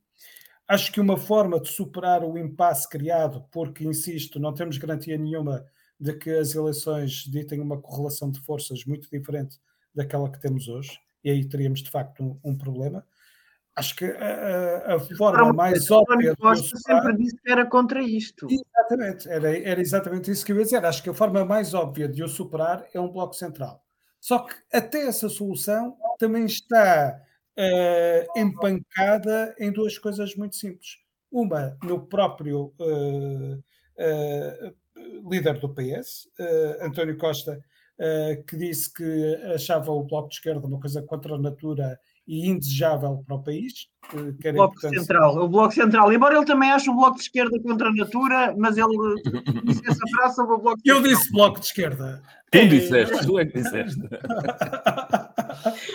[0.69, 5.65] Acho que uma forma de superar o impasse criado, porque, insisto, não temos garantia nenhuma
[5.99, 9.61] de que as eleições ditem uma correlação de forças muito diferente
[9.95, 13.05] daquela que temos hoje, e aí teríamos de facto um, um problema.
[13.75, 16.37] Acho que a, a, forma mais óbvia.
[16.37, 17.03] Costa superar...
[17.03, 18.47] sempre disse que era contra isto.
[18.51, 20.85] Exatamente, era, era exatamente isso que eu ia dizer.
[20.85, 23.83] Acho que a forma mais óbvia de o superar é um bloco central.
[24.21, 27.19] Só que até essa solução também está
[27.59, 30.99] uh, empancada em duas coisas muito simples.
[31.31, 36.29] Uma, no próprio uh, uh, líder do PS,
[36.81, 37.59] António Costa,
[38.47, 43.25] que disse que achava o Bloco de Esquerda uma coisa contra a natura e indesejável
[43.27, 43.89] para o país.
[44.13, 47.89] o Bloco Central, o Bloco Central, embora ele também ache o Bloco de Esquerda contra
[47.89, 48.89] a natura, mas ele
[49.65, 52.23] disse essa frase sobre o Bloco de Eu disse Bloco de Esquerda.
[52.51, 54.01] Tu disseste, tu é que disseste.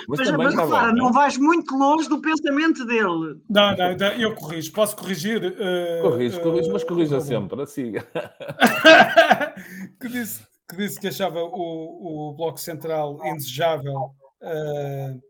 [0.07, 3.41] mas, mas, mas repara, não vais muito longe do pensamento dele.
[3.49, 5.43] Não, não, não eu corrijo, posso corrigir?
[5.43, 8.07] Uh, corrijo, corrijo, uh, mas corrija uh, sempre, siga.
[9.99, 14.15] que, disse, que disse que achava o, o Bloco Central indesejável.
[14.41, 15.21] Uh,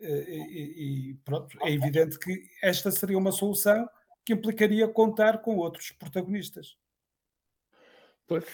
[0.00, 3.88] e, e, pronto, é evidente que esta seria uma solução
[4.24, 6.76] que implicaria contar com outros protagonistas.
[8.26, 8.44] Pois,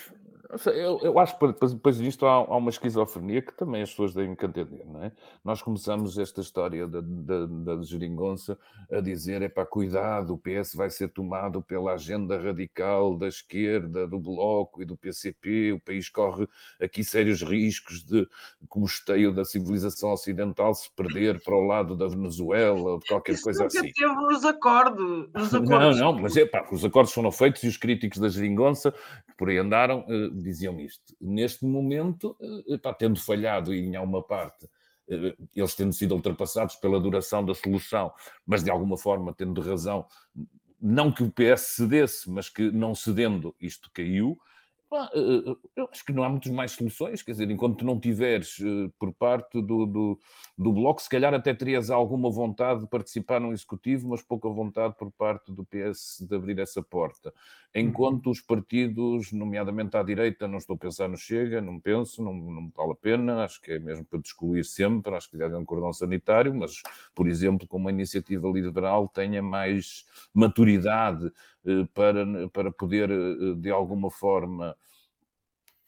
[0.66, 4.32] eu, eu acho que depois disto há, há, uma esquizofrenia que também as pessoas devem
[4.32, 5.12] entender, não é?
[5.44, 8.58] Nós começamos esta história da, da, da geringonça
[8.90, 14.06] a dizer, é para cuidado, o PS vai ser tomado pela agenda radical da esquerda,
[14.06, 16.48] do Bloco e do PCP, o país corre
[16.80, 18.28] aqui sérios riscos de,
[18.68, 23.32] como esteio da civilização ocidental, se perder para o lado da Venezuela ou de qualquer
[23.32, 23.92] Isso coisa assim.
[23.92, 25.28] teve nos acordos.
[25.32, 25.98] Nos acordos.
[25.98, 29.36] Não, não, mas é pá, os acordos foram feitos e os críticos da geringonça, que
[29.36, 31.14] por aí andaram, eh, diziam isto.
[31.20, 34.68] Neste momento, eh, tendo falhado em alguma parte,
[35.08, 38.12] eh, eles tendo sido ultrapassados pela duração da solução,
[38.46, 40.06] mas de alguma forma tendo razão,
[40.80, 44.38] não que o PS cedesse, mas que não cedendo isto caiu,
[44.92, 48.58] eh, eu acho que não há muitas mais soluções, quer dizer, enquanto não tiveres
[48.98, 50.18] por parte do, do,
[50.58, 54.96] do, Bloco, se calhar até terias alguma vontade de participar no Executivo, mas pouca vontade
[54.98, 57.32] por parte do PS de abrir essa porta.
[57.72, 58.32] Enquanto uhum.
[58.32, 62.72] os partidos, nomeadamente à direita, não estou a pensar no Chega, não penso, não, não
[62.76, 65.92] vale a pena, acho que é mesmo para excluir sempre, acho que haver um cordão
[65.92, 66.82] sanitário, mas,
[67.14, 71.59] por exemplo, como a iniciativa liberal tenha mais maturidade eh,
[71.94, 74.76] para, para poder, eh, de alguma forma,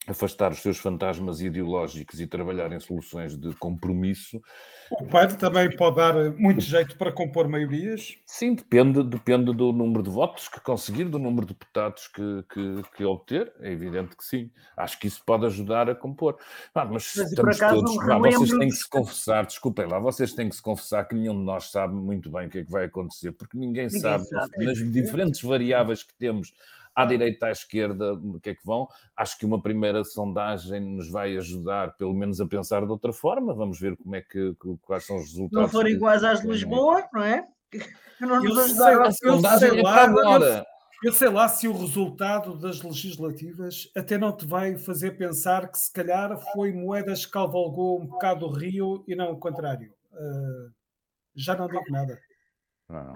[0.07, 4.43] afastar os seus fantasmas ideológicos e trabalhar em soluções de compromisso.
[4.91, 8.17] O PAN também pode dar muito jeito para compor maiorias?
[8.27, 12.83] Sim, depende, depende do número de votos que conseguir, do número de deputados que, que,
[12.97, 14.51] que obter, é evidente que sim.
[14.77, 16.37] Acho que isso pode ajudar a compor.
[16.75, 17.99] Ah, mas, mas estamos todos...
[18.09, 21.38] Ah, vocês têm que se confessar, desculpem lá, vocês têm que se confessar que nenhum
[21.38, 24.25] de nós sabe muito bem o que é que vai acontecer, porque ninguém, ninguém sabe,
[24.25, 26.53] sabe, nas diferentes variáveis que temos
[26.95, 28.87] à direita, à esquerda, o que é que vão.
[29.17, 33.55] Acho que uma primeira sondagem nos vai ajudar, pelo menos, a pensar de outra forma.
[33.55, 35.63] Vamos ver como é que, quais são os resultados.
[35.63, 37.47] Não forem iguais às de Lisboa, não é?
[38.19, 39.03] Que não nos ajudaram.
[39.03, 40.67] A sondagem é para agora.
[41.03, 45.77] Eu sei lá se o resultado das legislativas até não te vai fazer pensar que
[45.77, 49.93] se calhar foi moedas que cavalgou um bocado o Rio e não o contrário.
[50.13, 50.71] Uh,
[51.35, 52.17] já não digo nada.
[52.93, 53.15] Não,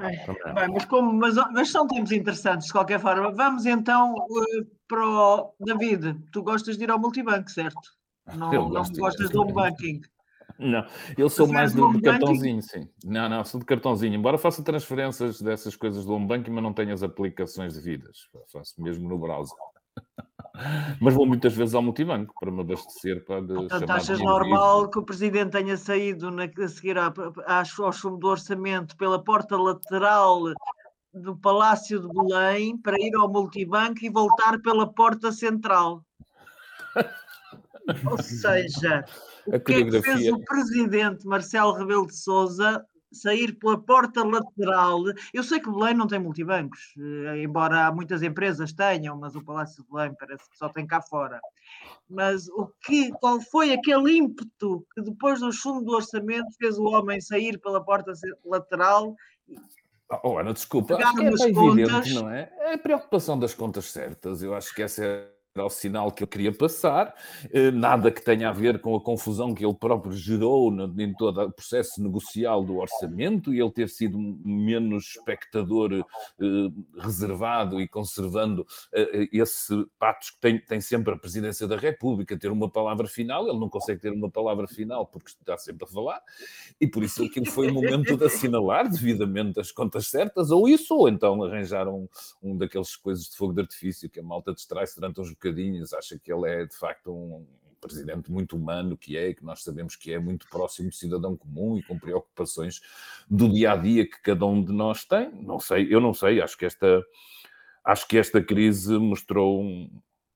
[0.54, 3.30] bem, mas, como, mas, mas, são tempos interessantes de qualquer forma.
[3.30, 6.18] Vamos então uh, para o David.
[6.32, 7.78] Tu gostas de ir ao multibanco, certo?
[8.34, 10.00] Não, não gostas do home banking.
[10.58, 10.84] Não,
[11.16, 12.88] eu sou mais do, do cartãozinho, sim.
[13.04, 14.14] Não, não, sou de cartãozinho.
[14.14, 18.28] Embora faça transferências dessas coisas do home banking, mas não tenho as aplicações devidas.
[18.52, 19.56] Faço mesmo no browser.
[21.00, 23.24] Mas vou muitas vezes ao multibanco para me abastecer.
[23.24, 27.12] Para Portanto, achas normal que o Presidente tenha saído na, a seguir à,
[27.46, 30.42] ao chumbo do orçamento pela porta lateral
[31.12, 36.04] do Palácio de Belém para ir ao multibanco e voltar pela porta central?
[38.10, 39.04] Ou seja,
[39.46, 45.02] o que é que fez o Presidente Marcelo Rebelo de Sousa sair pela porta lateral.
[45.32, 49.82] Eu sei que Belém não tem multibancos, eh, embora muitas empresas tenham, mas o Palácio
[49.82, 51.40] de Belém parece que só tem cá fora.
[52.08, 56.84] Mas o que, qual foi aquele ímpeto que depois do fundo do orçamento fez o
[56.84, 58.12] homem sair pela porta
[58.44, 59.14] lateral
[60.22, 62.12] Oh, Ana, desculpa, é evidente, contas.
[62.12, 62.52] não é?
[62.60, 64.40] É a preocupação das contas certas.
[64.40, 67.14] Eu acho que essa é era o sinal que eu queria passar,
[67.50, 71.42] eh, nada que tenha a ver com a confusão que ele próprio gerou em todo
[71.42, 76.04] o processo negocial do orçamento e ele ter sido menos espectador eh,
[76.98, 82.50] reservado e conservando eh, esse patos que tem, tem sempre a presidência da República, ter
[82.50, 86.20] uma palavra final, ele não consegue ter uma palavra final porque está sempre a falar,
[86.80, 90.94] e por isso aquilo foi o momento de assinalar devidamente as contas certas, ou isso,
[90.94, 92.08] ou então arranjar um,
[92.42, 96.18] um daqueles coisas de fogo de artifício que a malta distrai-se durante uns bocadinhos, acha
[96.18, 97.46] que ele é de facto um
[97.80, 101.78] presidente muito humano que é, que nós sabemos que é muito próximo do cidadão comum
[101.78, 102.80] e com preocupações
[103.28, 105.30] do dia a dia que cada um de nós tem.
[105.42, 107.02] Não sei, eu não sei, acho que esta
[107.84, 109.88] acho que esta crise mostrou um,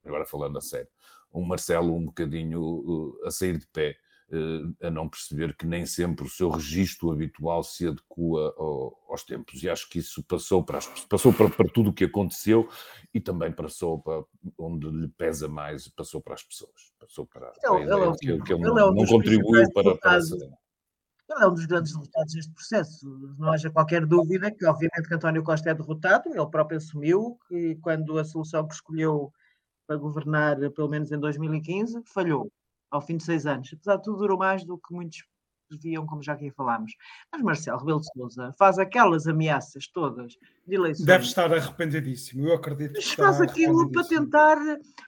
[0.05, 0.89] agora falando a sério,
[1.33, 3.97] um Marcelo um bocadinho uh, a sair de pé
[4.81, 8.55] a não perceber que nem sempre o seu registro habitual se adequa
[9.09, 9.63] aos tempos.
[9.63, 12.69] E acho que isso passou para, passou para, para tudo o que aconteceu
[13.13, 14.23] e também passou para
[14.57, 16.93] onde lhe pesa mais, passou para as pessoas.
[16.99, 19.97] Passou para então, a ideia é, que, que ele, ele não, é não contribuiu para,
[19.97, 20.37] para essa...
[20.37, 23.37] Ele é um dos grandes derrotados deste processo.
[23.39, 26.29] Não haja qualquer dúvida que, obviamente, que António Costa é derrotado.
[26.29, 29.33] Ele próprio assumiu que, quando a solução que escolheu
[29.87, 32.51] para governar, pelo menos em 2015, falhou
[32.91, 33.71] ao fim de seis anos.
[33.73, 35.23] Apesar de tudo, durou mais do que muitos
[35.71, 36.93] deviam, como já aqui falámos.
[37.33, 41.07] Mas Marcelo Rebelo de Sousa faz aquelas ameaças todas de eleições.
[41.07, 42.95] Deve estar arrependidíssimo, eu acredito.
[42.95, 44.59] Mas faz aquilo para tentar,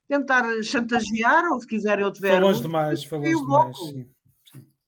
[0.08, 2.40] tentar chantagear, ou se quiserem eu tiver.
[2.40, 4.08] Falou demais, falou demais, sim.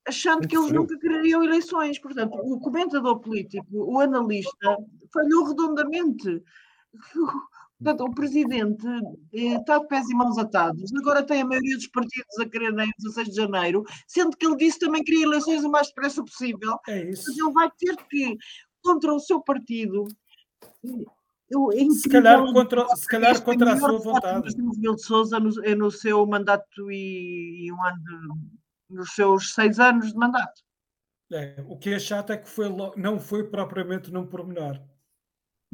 [0.07, 1.99] Achando que eles nunca quereriam eleições.
[1.99, 4.77] Portanto, o comentador político, o analista,
[5.13, 6.43] falhou redondamente.
[7.79, 8.87] Portanto, o presidente
[9.33, 10.93] eh, está de pés e mãos atados.
[10.95, 14.57] Agora tem a maioria dos partidos a querer em 16 de janeiro, sendo que ele
[14.57, 16.79] disse que também queria eleições o mais depressa possível.
[16.89, 17.25] É isso.
[17.27, 18.37] Mas ele vai ter que,
[18.83, 20.07] contra o seu partido,
[21.51, 24.55] eu, é se calhar contra, se calhar contra a sua vontade.
[24.55, 29.79] de Souza no, é no seu mandato e, e um ano de, nos seus seis
[29.79, 30.63] anos de mandato.
[31.33, 34.81] É, o que é chato é que foi, não foi propriamente num pormenor.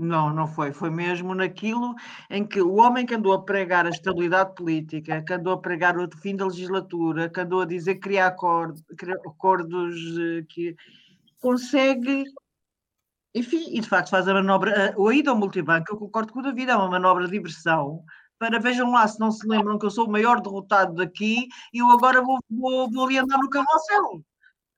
[0.03, 0.73] Não, não foi.
[0.73, 1.95] Foi mesmo naquilo
[2.31, 5.99] em que o homem que andou a pregar a estabilidade política, que andou a pregar
[5.99, 8.83] o fim da legislatura, que andou a dizer que queria acordos,
[9.27, 10.75] acordos eh, que
[11.39, 12.25] consegue.
[13.35, 14.95] Enfim, e de facto faz a manobra.
[14.97, 18.03] O ida ao multibanco, eu concordo com o David, é uma manobra de diversão.
[18.39, 21.79] Para vejam lá, se não se lembram que eu sou o maior derrotado daqui e
[21.79, 24.25] eu agora vou, vou, vou ali andar no carrossel.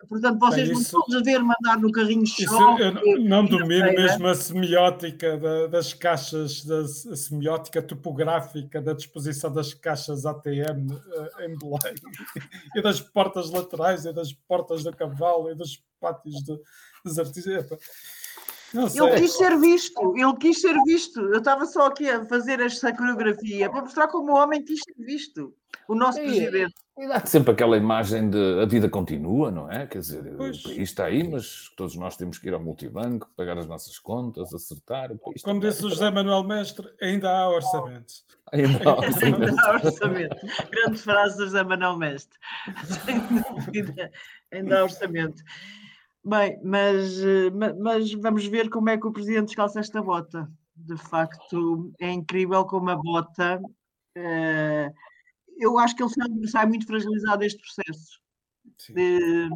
[0.08, 2.82] Portanto, vocês Bem, isso, vão todos a ver mandar no carrinho de choque.
[2.82, 9.52] Eu não domino mesmo a semiótica da, das caixas, da, a semiótica topográfica da disposição
[9.52, 11.00] das caixas ATM uh,
[11.38, 11.94] eh, em Belém,
[12.76, 16.58] e das portas laterais, e das portas do cavalo, e dos pátios de,
[17.04, 17.66] dos artistas.
[18.74, 21.20] Ele quis ser visto, ele quis ser visto.
[21.20, 24.94] Eu estava só aqui a fazer esta coreografia para mostrar como o homem quis ser
[25.04, 25.54] visto.
[25.88, 26.74] O nosso e, presidente.
[26.98, 29.86] E dá sempre aquela imagem de a vida continua, não é?
[29.86, 30.60] Quer dizer, pois.
[30.60, 33.98] o país está aí, mas todos nós temos que ir ao multibanco, pagar as nossas
[33.98, 35.10] contas, acertar.
[35.42, 38.14] Como disse o José Manuel Mestre, ainda há orçamento.
[38.52, 39.42] Ainda há orçamento.
[39.48, 40.36] ainda há orçamento.
[40.70, 42.38] Grande frase do José Manuel Mestre.
[43.04, 43.20] Sem
[43.64, 44.10] dúvida,
[44.52, 45.42] ainda há orçamento.
[46.24, 50.48] Bem, mas, eh, mas vamos ver como é que o presidente descalça esta bota.
[50.76, 53.60] De facto, é incrível como a bota.
[54.16, 54.92] Uh,
[55.58, 58.20] eu acho que ele sai muito fragilizado deste processo.
[58.90, 59.54] Uh,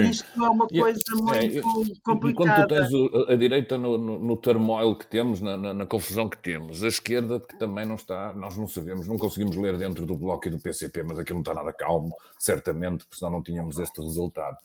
[0.00, 2.66] isto é uma coisa é, muito é, complicada.
[2.66, 5.86] Quando tu tens a, a direita no, no, no turmoil que temos, na, na, na,
[5.86, 9.76] confusão que temos, a esquerda que também não está, nós não sabemos, não conseguimos ler
[9.76, 13.32] dentro do Bloco e do PCP, mas aqui não está nada calmo, certamente, porque senão
[13.32, 14.56] não tínhamos este resultado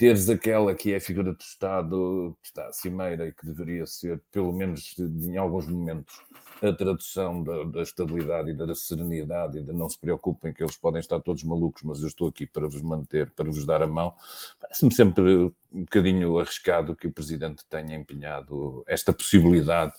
[0.00, 3.84] teres aquela que é a figura do Estado, que está à cimeira e que deveria
[3.84, 6.18] ser, pelo menos em alguns momentos,
[6.62, 10.74] a tradução da, da, estabilidade e da serenidade e de não se preocupem que eles
[10.74, 13.86] podem estar todos malucos, mas eu estou aqui para vos manter, para vos dar a
[13.86, 14.14] mão.
[14.58, 15.22] Parece-me sempre
[15.70, 19.92] um bocadinho arriscado que o Presidente tenha empenhado esta possibilidade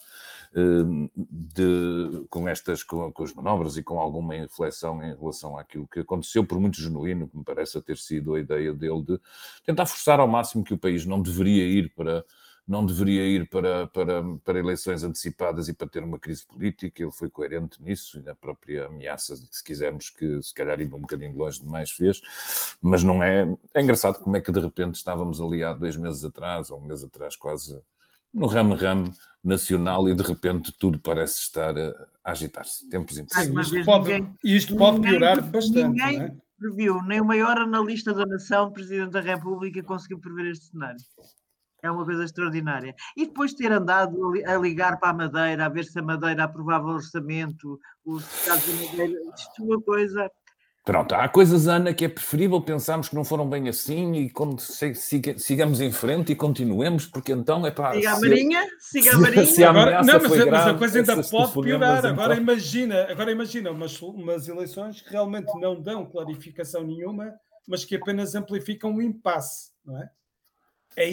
[0.53, 6.01] de, com estas com, com as manobras e com alguma inflexão em relação àquilo que
[6.01, 9.19] aconteceu, por muito genuíno que me parece ter sido a ideia dele de
[9.65, 12.25] tentar forçar ao máximo que o país não deveria ir para
[12.67, 17.03] não deveria ir para, para, para eleições antecipadas e para ter uma crise política.
[17.03, 21.01] Ele foi coerente nisso e na própria ameaça, se quisermos, que se calhar indo um
[21.01, 22.21] bocadinho longe demais fez.
[22.81, 23.45] Mas não é.
[23.73, 26.85] É engraçado como é que de repente estávamos ali há dois meses atrás, ou um
[26.85, 27.81] mês atrás, quase
[28.33, 29.13] no ramo-ramo
[29.43, 32.87] nacional e de repente tudo parece estar a agitar-se.
[32.89, 33.67] Tempos impossíveis.
[33.67, 35.87] Isto pode, isto pode piorar bastante.
[35.87, 36.35] Ninguém é?
[36.57, 41.01] previu, nem o maior analista da nação, Presidente da República, conseguiu prever este cenário.
[41.83, 42.93] É uma coisa extraordinária.
[43.17, 44.15] E depois ter andado
[44.45, 48.67] a ligar para a Madeira, a ver se a Madeira aprovava o orçamento, os Estados
[48.67, 50.31] da Madeira, isto é uma coisa
[50.83, 54.59] Pronto, há coisas, Ana, que é preferível pensarmos que não foram bem assim e quando
[54.59, 57.93] siga, sigamos em frente e continuemos, porque então é para.
[57.93, 59.45] Siga a Marinha, siga a Marinha.
[59.45, 62.05] Se, se a agora, não, mas, grave, mas, a coisa ainda pode piorar.
[62.07, 67.31] Agora imagina, agora imagina umas, umas eleições que realmente não dão clarificação nenhuma,
[67.67, 70.09] mas que apenas amplificam o impasse, não é?
[70.97, 71.11] É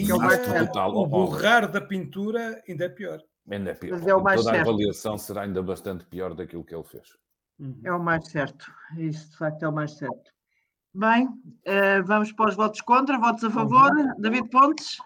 [0.65, 3.21] total, o borrar da pintura ainda é pior.
[3.49, 3.99] Ainda é pior.
[3.99, 4.67] Mas é o mais Toda certo.
[4.67, 7.07] a avaliação será ainda bastante pior daquilo que ele fez.
[7.59, 7.81] Uhum.
[7.83, 8.71] É o mais certo.
[8.97, 10.31] Isso, de facto, é o mais certo.
[10.93, 13.17] Bem, uh, vamos para os votos contra.
[13.17, 13.91] Votos a favor.
[13.91, 14.15] Uhum.
[14.19, 14.97] David Pontes?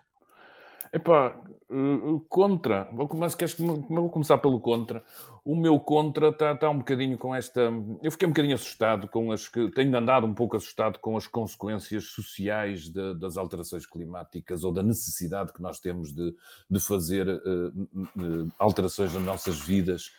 [0.93, 1.35] Epá,
[1.71, 2.87] uh, contra.
[2.93, 5.03] Vou, começar, queres, vou começar pelo contra.
[5.43, 7.61] O meu contra está tá um bocadinho com esta.
[8.01, 9.71] Eu fiquei um bocadinho assustado com as que.
[9.71, 14.83] Tenho andado um pouco assustado com as consequências sociais de, das alterações climáticas ou da
[14.83, 16.33] necessidade que nós temos de,
[16.69, 20.11] de fazer uh, alterações nas nossas vidas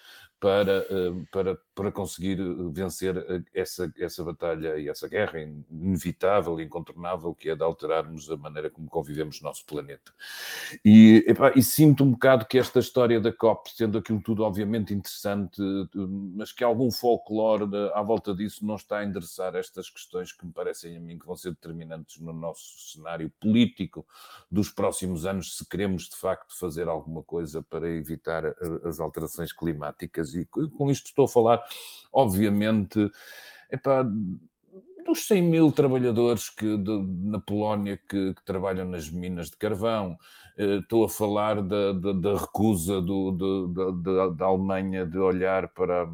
[0.45, 6.61] para, eh, para, para conseguir eh, vencer eh, essa, essa batalha e essa guerra inevitável
[6.61, 10.12] e incontornável que é de alterarmos a maneira como convivemos no nosso planeta.
[10.84, 14.92] E, epá, e sinto um bocado que esta história da COP, sendo aquilo tudo obviamente
[14.92, 15.62] interessante,
[16.36, 17.64] mas que algum folclore
[17.95, 21.24] à volta disso não está a endereçar estas questões que me parecem a mim que
[21.24, 24.07] vão ser determinantes no nosso cenário político
[24.51, 28.45] dos próximos anos, se queremos de facto fazer alguma coisa para evitar
[28.84, 31.62] as alterações climáticas e com isto estou a falar,
[32.12, 33.11] obviamente,
[35.05, 40.16] dos 100 mil trabalhadores que, de, na Polónia que, que, trabalham nas minas de carvão,
[40.57, 45.68] eh, estou a falar da, da, da recusa do, do, da, da Alemanha de olhar
[45.68, 46.09] para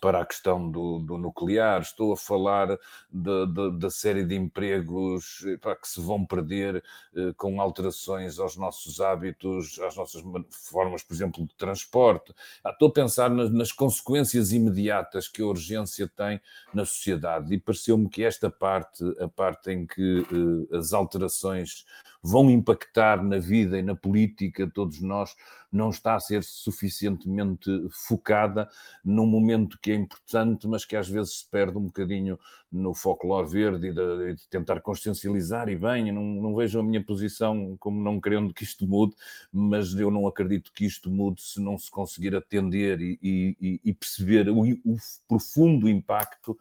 [0.00, 2.78] para a questão do, do nuclear, estou a falar
[3.10, 6.82] da série de empregos pá, que se vão perder
[7.16, 12.34] eh, com alterações aos nossos hábitos, às nossas formas, por exemplo, de transporte.
[12.62, 16.40] Ah, estou a pensar nas, nas, consequências imediatas que a urgência tem
[16.72, 20.26] na sociedade e pareceu-me que esta parte, a parte em que
[20.72, 21.84] eh, as alterações
[22.24, 25.36] vão impactar na vida e na política todos nós,
[25.70, 28.68] não está a ser suficientemente focada
[29.04, 32.38] num momento que é importante, mas que às vezes se perde um bocadinho
[32.72, 37.04] no folclore verde e de, de tentar consciencializar e bem, não, não, vejo a minha
[37.04, 39.14] posição como não querendo que isto mude,
[39.52, 43.92] mas eu não acredito que isto mude se não se conseguir atender e, e, e
[43.92, 44.96] perceber o, o,
[45.28, 46.56] profundo impacto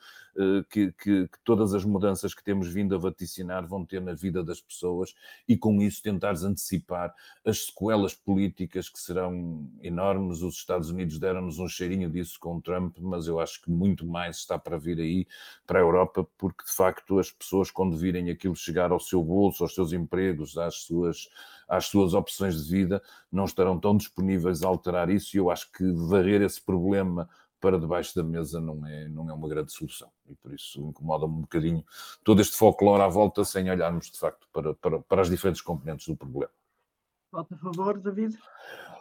[0.70, 4.44] que, que, que, todas as mudanças que temos vindo a vaticinar vão ter na vida
[4.44, 5.14] das pessoas
[5.48, 7.14] e com isso tentares antecipar
[7.46, 10.42] as sequelas políticas que serão enormes.
[10.42, 14.38] Os Estados Unidos deram-nos um cheirinho disso com Trump, mas eu acho que muito mais
[14.38, 15.28] está para vir aí
[15.66, 19.24] para a Europa Europa, porque de facto as pessoas, quando virem aquilo chegar ao seu
[19.24, 21.30] bolso, aos seus empregos, às suas,
[21.68, 25.36] às suas opções de vida, não estarão tão disponíveis a alterar isso.
[25.36, 27.30] E eu acho que varrer esse problema
[27.64, 30.10] para debaixo da mesa não é, não é uma grande solução.
[30.30, 31.82] E por isso incomoda-me um bocadinho
[32.22, 36.06] todo este folclore à volta, sem olharmos de facto para, para, para as diferentes componentes
[36.06, 36.52] do problema.
[37.32, 38.38] Voto a favor, David?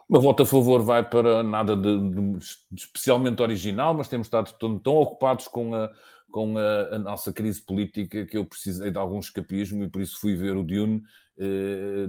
[0.09, 2.39] Meu voto a favor vai para nada de, de,
[2.71, 5.91] de especialmente original, mas temos estado tão, tão ocupados com a,
[6.31, 10.21] com a, a, nossa crise política que eu precisei de algum escapismo e por isso
[10.21, 11.03] fui ver o Dune.
[11.37, 12.09] Eh,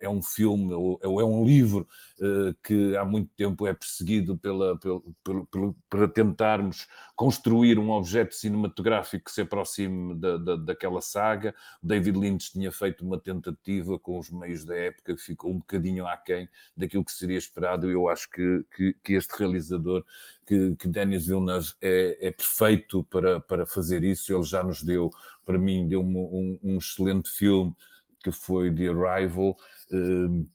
[0.00, 1.86] é um filme ou é um livro
[2.20, 7.90] uh, que há muito tempo é perseguido pela, pela, pela, pela, para tentarmos construir um
[7.90, 11.54] objeto cinematográfico que se aproxime da, da, daquela saga.
[11.82, 16.06] David Lynch tinha feito uma tentativa com os meios da época que ficou um bocadinho
[16.06, 17.90] aquém daquilo que seria esperado.
[17.90, 20.04] Eu acho que, que, que este realizador,
[20.46, 24.32] que, que Denis Villeneuve, é, é perfeito para, para fazer isso.
[24.32, 25.10] Ele já nos deu,
[25.44, 27.74] para mim, deu-me um, um excelente filme
[28.22, 29.56] que foi The Arrival,
[29.92, 30.48] uh,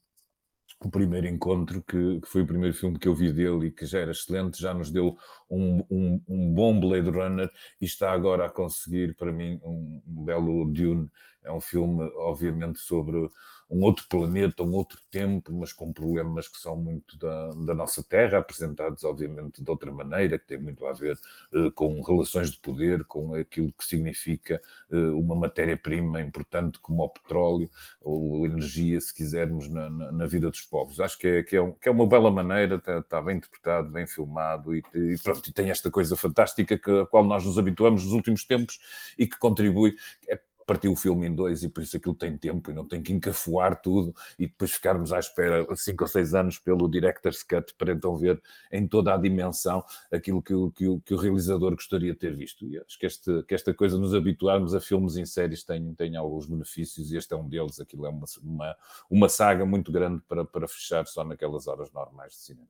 [0.85, 3.85] o primeiro encontro, que, que, foi o primeiro filme que eu vi dele e que
[3.85, 5.15] já era excelente, já nos deu
[5.49, 7.49] um, um, um bom Blade Runner
[7.79, 11.09] e está agora a conseguir, para mim, um belo Dune.
[11.43, 13.29] É um filme, obviamente, sobre
[13.73, 18.03] um outro planeta, um outro tempo, mas com problemas que são muito da, da nossa
[18.03, 21.17] Terra, apresentados, obviamente, de outra maneira, que tem muito a ver
[21.51, 24.61] uh, com relações de poder, com aquilo que significa
[24.91, 27.69] uh, uma matéria-prima importante como o petróleo
[27.99, 30.99] ou energia, se quisermos, na, na, na, vida dos povos.
[30.99, 33.89] Acho que é, que é, um, que é uma bela maneira, está, está, bem interpretado,
[33.89, 37.57] bem filmado e, e, pronto, e tem esta coisa fantástica que, a qual nós nos
[37.57, 38.77] habituamos nos últimos tempos
[39.17, 39.95] e que contribui.
[40.29, 43.01] É, partiu o filme em dois e por isso aquilo tem tempo e não tem
[43.01, 47.73] que encafuar tudo e depois ficarmos à espera cinco ou seis anos pelo Director's Cut
[47.75, 48.41] para então ver
[48.71, 52.35] em toda a dimensão aquilo que o, que o, que o realizador gostaria de ter
[52.35, 52.65] visto.
[52.65, 55.93] E acho que, este, que esta coisa de nos habituarmos a filmes em séries tem,
[55.95, 57.79] tem alguns benefícios e este é um deles.
[57.79, 58.75] Aquilo é uma, uma,
[59.09, 62.67] uma saga muito grande para, para fechar só naquelas horas normais de cinema.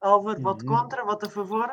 [0.00, 0.76] Álvaro, voto uhum.
[0.76, 1.68] contra, voto a favor?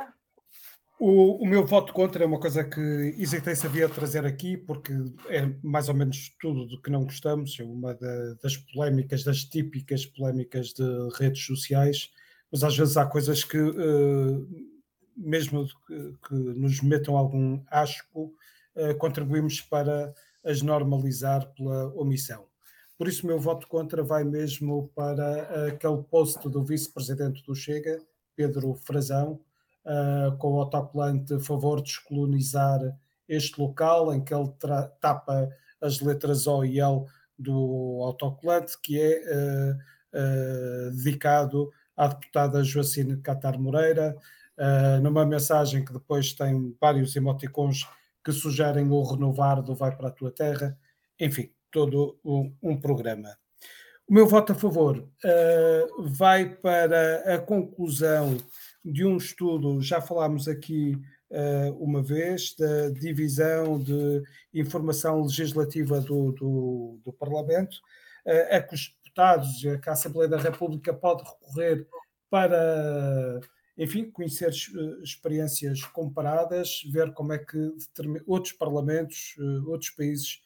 [0.97, 2.79] O, o, meu voto contra é uma coisa que
[3.17, 4.93] hesitei sabia trazer aqui, porque
[5.27, 9.43] é mais ou menos tudo do que não gostamos, é uma da, das polémicas, das
[9.43, 10.83] típicas polémicas de
[11.19, 12.11] redes sociais,
[12.49, 14.47] mas às vezes há coisas que, uh,
[15.17, 18.33] mesmo que, que, nos metam algum asco,
[18.75, 20.13] uh, contribuímos para
[20.45, 22.45] as normalizar pela omissão.
[22.97, 28.01] Por isso, o meu voto contra vai mesmo para aquele post do vice-presidente do Chega,
[28.33, 29.41] Pedro Frazão,
[29.85, 32.79] uh, com o autocolante a favor de descolonizar
[33.27, 34.51] este local, em que ele
[34.99, 35.49] tapa
[35.81, 37.05] as letras O e L
[37.37, 39.21] do autocolante, que é
[40.13, 44.15] uh, dedicado à deputada Joacine Catar Moreira,
[45.01, 47.85] numa mensagem que depois tem vários emoticons
[48.23, 50.77] que sugerem o renovar do Vai para a Tua Terra,
[51.19, 53.37] enfim, todo um, um programa.
[54.07, 58.37] O meu voto a favor uh, vai para a conclusão
[58.85, 60.95] de um estudo, já falámos aqui
[61.31, 64.23] uh, uma vez, da divisão de
[64.53, 67.77] informação legislativa do, do, do Parlamento,
[68.27, 71.87] uh, a que os deputados, a que a Assembleia da República pode recorrer
[72.29, 73.39] para,
[73.75, 74.51] enfim, conhecer
[75.01, 77.73] experiências comparadas, ver como é que
[78.27, 80.41] outros parlamentos, outros países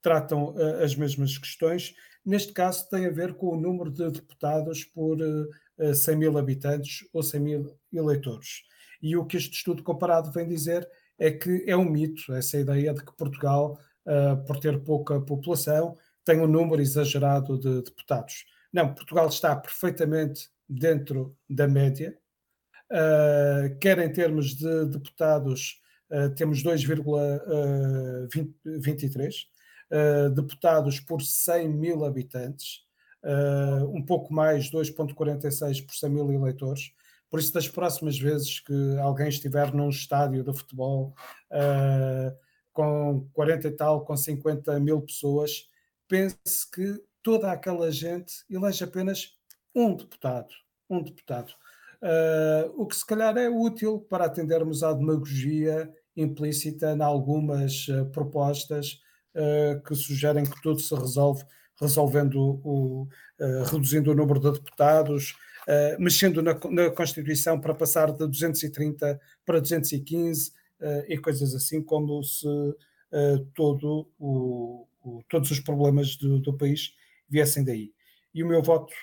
[0.00, 1.94] tratam as mesmas questões.
[2.24, 5.18] Neste caso, tem a ver com o número de deputados por
[5.94, 8.62] 100 mil habitantes ou 100 mil eleitores.
[9.02, 12.94] E o que este estudo comparado vem dizer é que é um mito essa ideia
[12.94, 18.44] de que Portugal, uh, por ter pouca população, tem um número exagerado de deputados.
[18.72, 22.16] Não, Portugal está perfeitamente dentro da média,
[22.90, 25.80] uh, quer em termos de deputados,
[26.36, 29.46] temos 2,23
[30.34, 32.84] deputados por 100 mil habitantes,
[33.22, 36.92] uh, um pouco mais, 2,46 por 100 mil eleitores.
[37.30, 41.14] Por isso, das próximas vezes que alguém estiver num estádio de futebol
[41.50, 42.36] uh,
[42.72, 45.66] com 40 e tal, com 50 mil pessoas,
[46.06, 49.34] pense que toda aquela gente elege apenas
[49.74, 50.52] um deputado.
[50.90, 51.54] Um deputado.
[52.02, 58.04] Uh, o que se calhar é útil para atendermos à demagogia implícita em algumas uh,
[58.10, 59.00] propostas
[59.88, 61.42] que sugerem que tudo se resolve
[61.80, 63.08] resolvendo o,
[63.40, 69.20] uh, reduzindo o número de deputados, uh, mexendo na, na, Constituição para passar de 230
[69.44, 72.46] para 215 uh, eh, e coisas assim, como se
[73.54, 76.94] todo o, o, todos os problemas do, do, país
[77.28, 77.92] viessem daí.
[78.34, 78.94] E o meu voto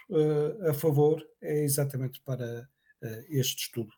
[0.68, 2.68] a favor é exatamente para
[3.30, 3.92] este estudo,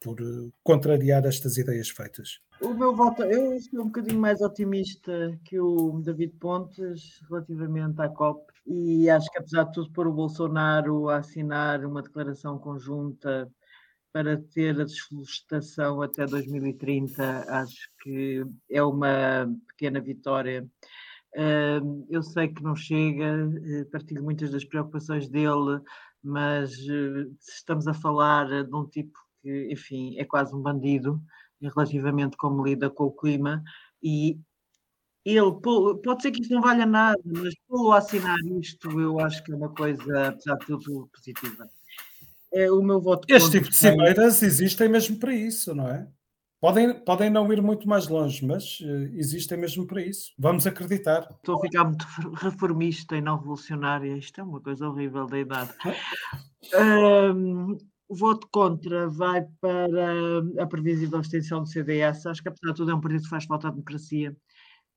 [0.00, 0.16] por
[0.62, 2.40] contrariar estas ideias feitas.
[2.60, 8.08] O meu voto, eu sou um bocadinho mais otimista que o David Pontes relativamente à
[8.08, 13.50] COP e acho que apesar de tudo pôr o Bolsonaro a assinar uma declaração conjunta
[14.12, 20.68] para ter a desflorestação até 2030, acho que é uma pequena vitória.
[22.10, 25.80] Eu sei que não chega, eh, partilho muitas das preocupações dele,
[26.22, 31.20] mas eh, estamos a falar de um tipo que, enfim, é quase um bandido
[31.60, 33.62] relativamente como lida com o clima
[34.02, 34.38] e
[35.24, 39.52] ele, pode ser que isto não valha nada, mas pô assinar isto eu acho que
[39.52, 41.68] é uma coisa, apesar de tudo, positiva.
[42.52, 43.26] É o meu voto.
[43.28, 46.08] Este tipo de cimeiras existem mesmo para isso, não é?
[46.60, 50.32] Podem, podem não ir muito mais longe, mas uh, existem mesmo para isso.
[50.36, 51.28] Vamos acreditar.
[51.30, 54.16] Estou a ficar muito reformista e não revolucionária.
[54.16, 55.70] Isto é uma coisa horrível da idade.
[56.74, 57.78] um,
[58.08, 62.26] O voto contra vai para a previsível extensão do CDS.
[62.26, 64.34] Acho que, apesar de tudo, é um partido que faz falta à democracia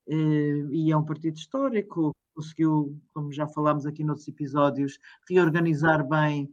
[0.08, 2.16] eh, e é um partido histórico.
[2.34, 4.98] Conseguiu, como já falámos aqui noutros episódios,
[5.30, 6.50] reorganizar bem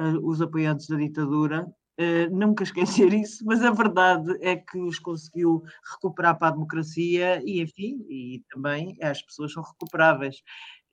[0.00, 1.66] eh, os apoiantes da ditadura
[1.98, 5.62] Uh, nunca esquecer isso, mas a verdade é que os conseguiu
[5.94, 10.42] recuperar para a democracia e, enfim, e também as pessoas são recuperáveis.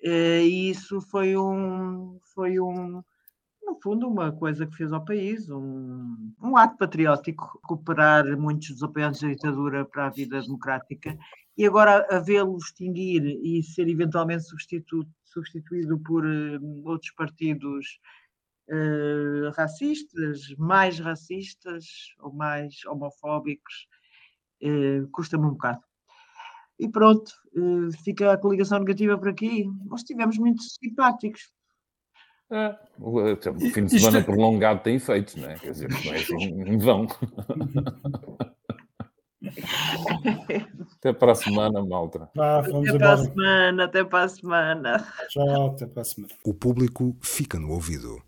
[0.01, 3.03] E isso foi um, foi um,
[3.74, 8.84] no fundo, uma coisa que fez ao país, um, um ato patriótico, recuperar muitos dos
[8.84, 11.18] apoiantes da ditadura para a vida democrática
[11.58, 18.00] e agora a vê-lo extinguir e ser eventualmente substitu, substituído por uh, outros partidos
[18.70, 21.86] uh, racistas, mais racistas
[22.20, 23.88] ou mais homofóbicos,
[24.62, 25.82] uh, custa-me um bocado.
[26.80, 27.32] E pronto,
[28.04, 29.64] fica a coligação negativa por aqui.
[29.86, 31.54] Nós tivemos muito simpáticos.
[32.54, 33.36] É, o
[33.72, 34.18] fim de semana Isto...
[34.18, 35.56] É prolongado tem efeitos, não é?
[35.56, 37.08] Quer dizer, não é assim em vão.
[40.99, 42.30] até para a semana, malta.
[42.38, 42.97] Ah, até embora.
[42.99, 45.08] para a semana, até para a semana.
[45.30, 46.34] Tchau, até para a semana.
[46.45, 48.22] O público fica no ouvido.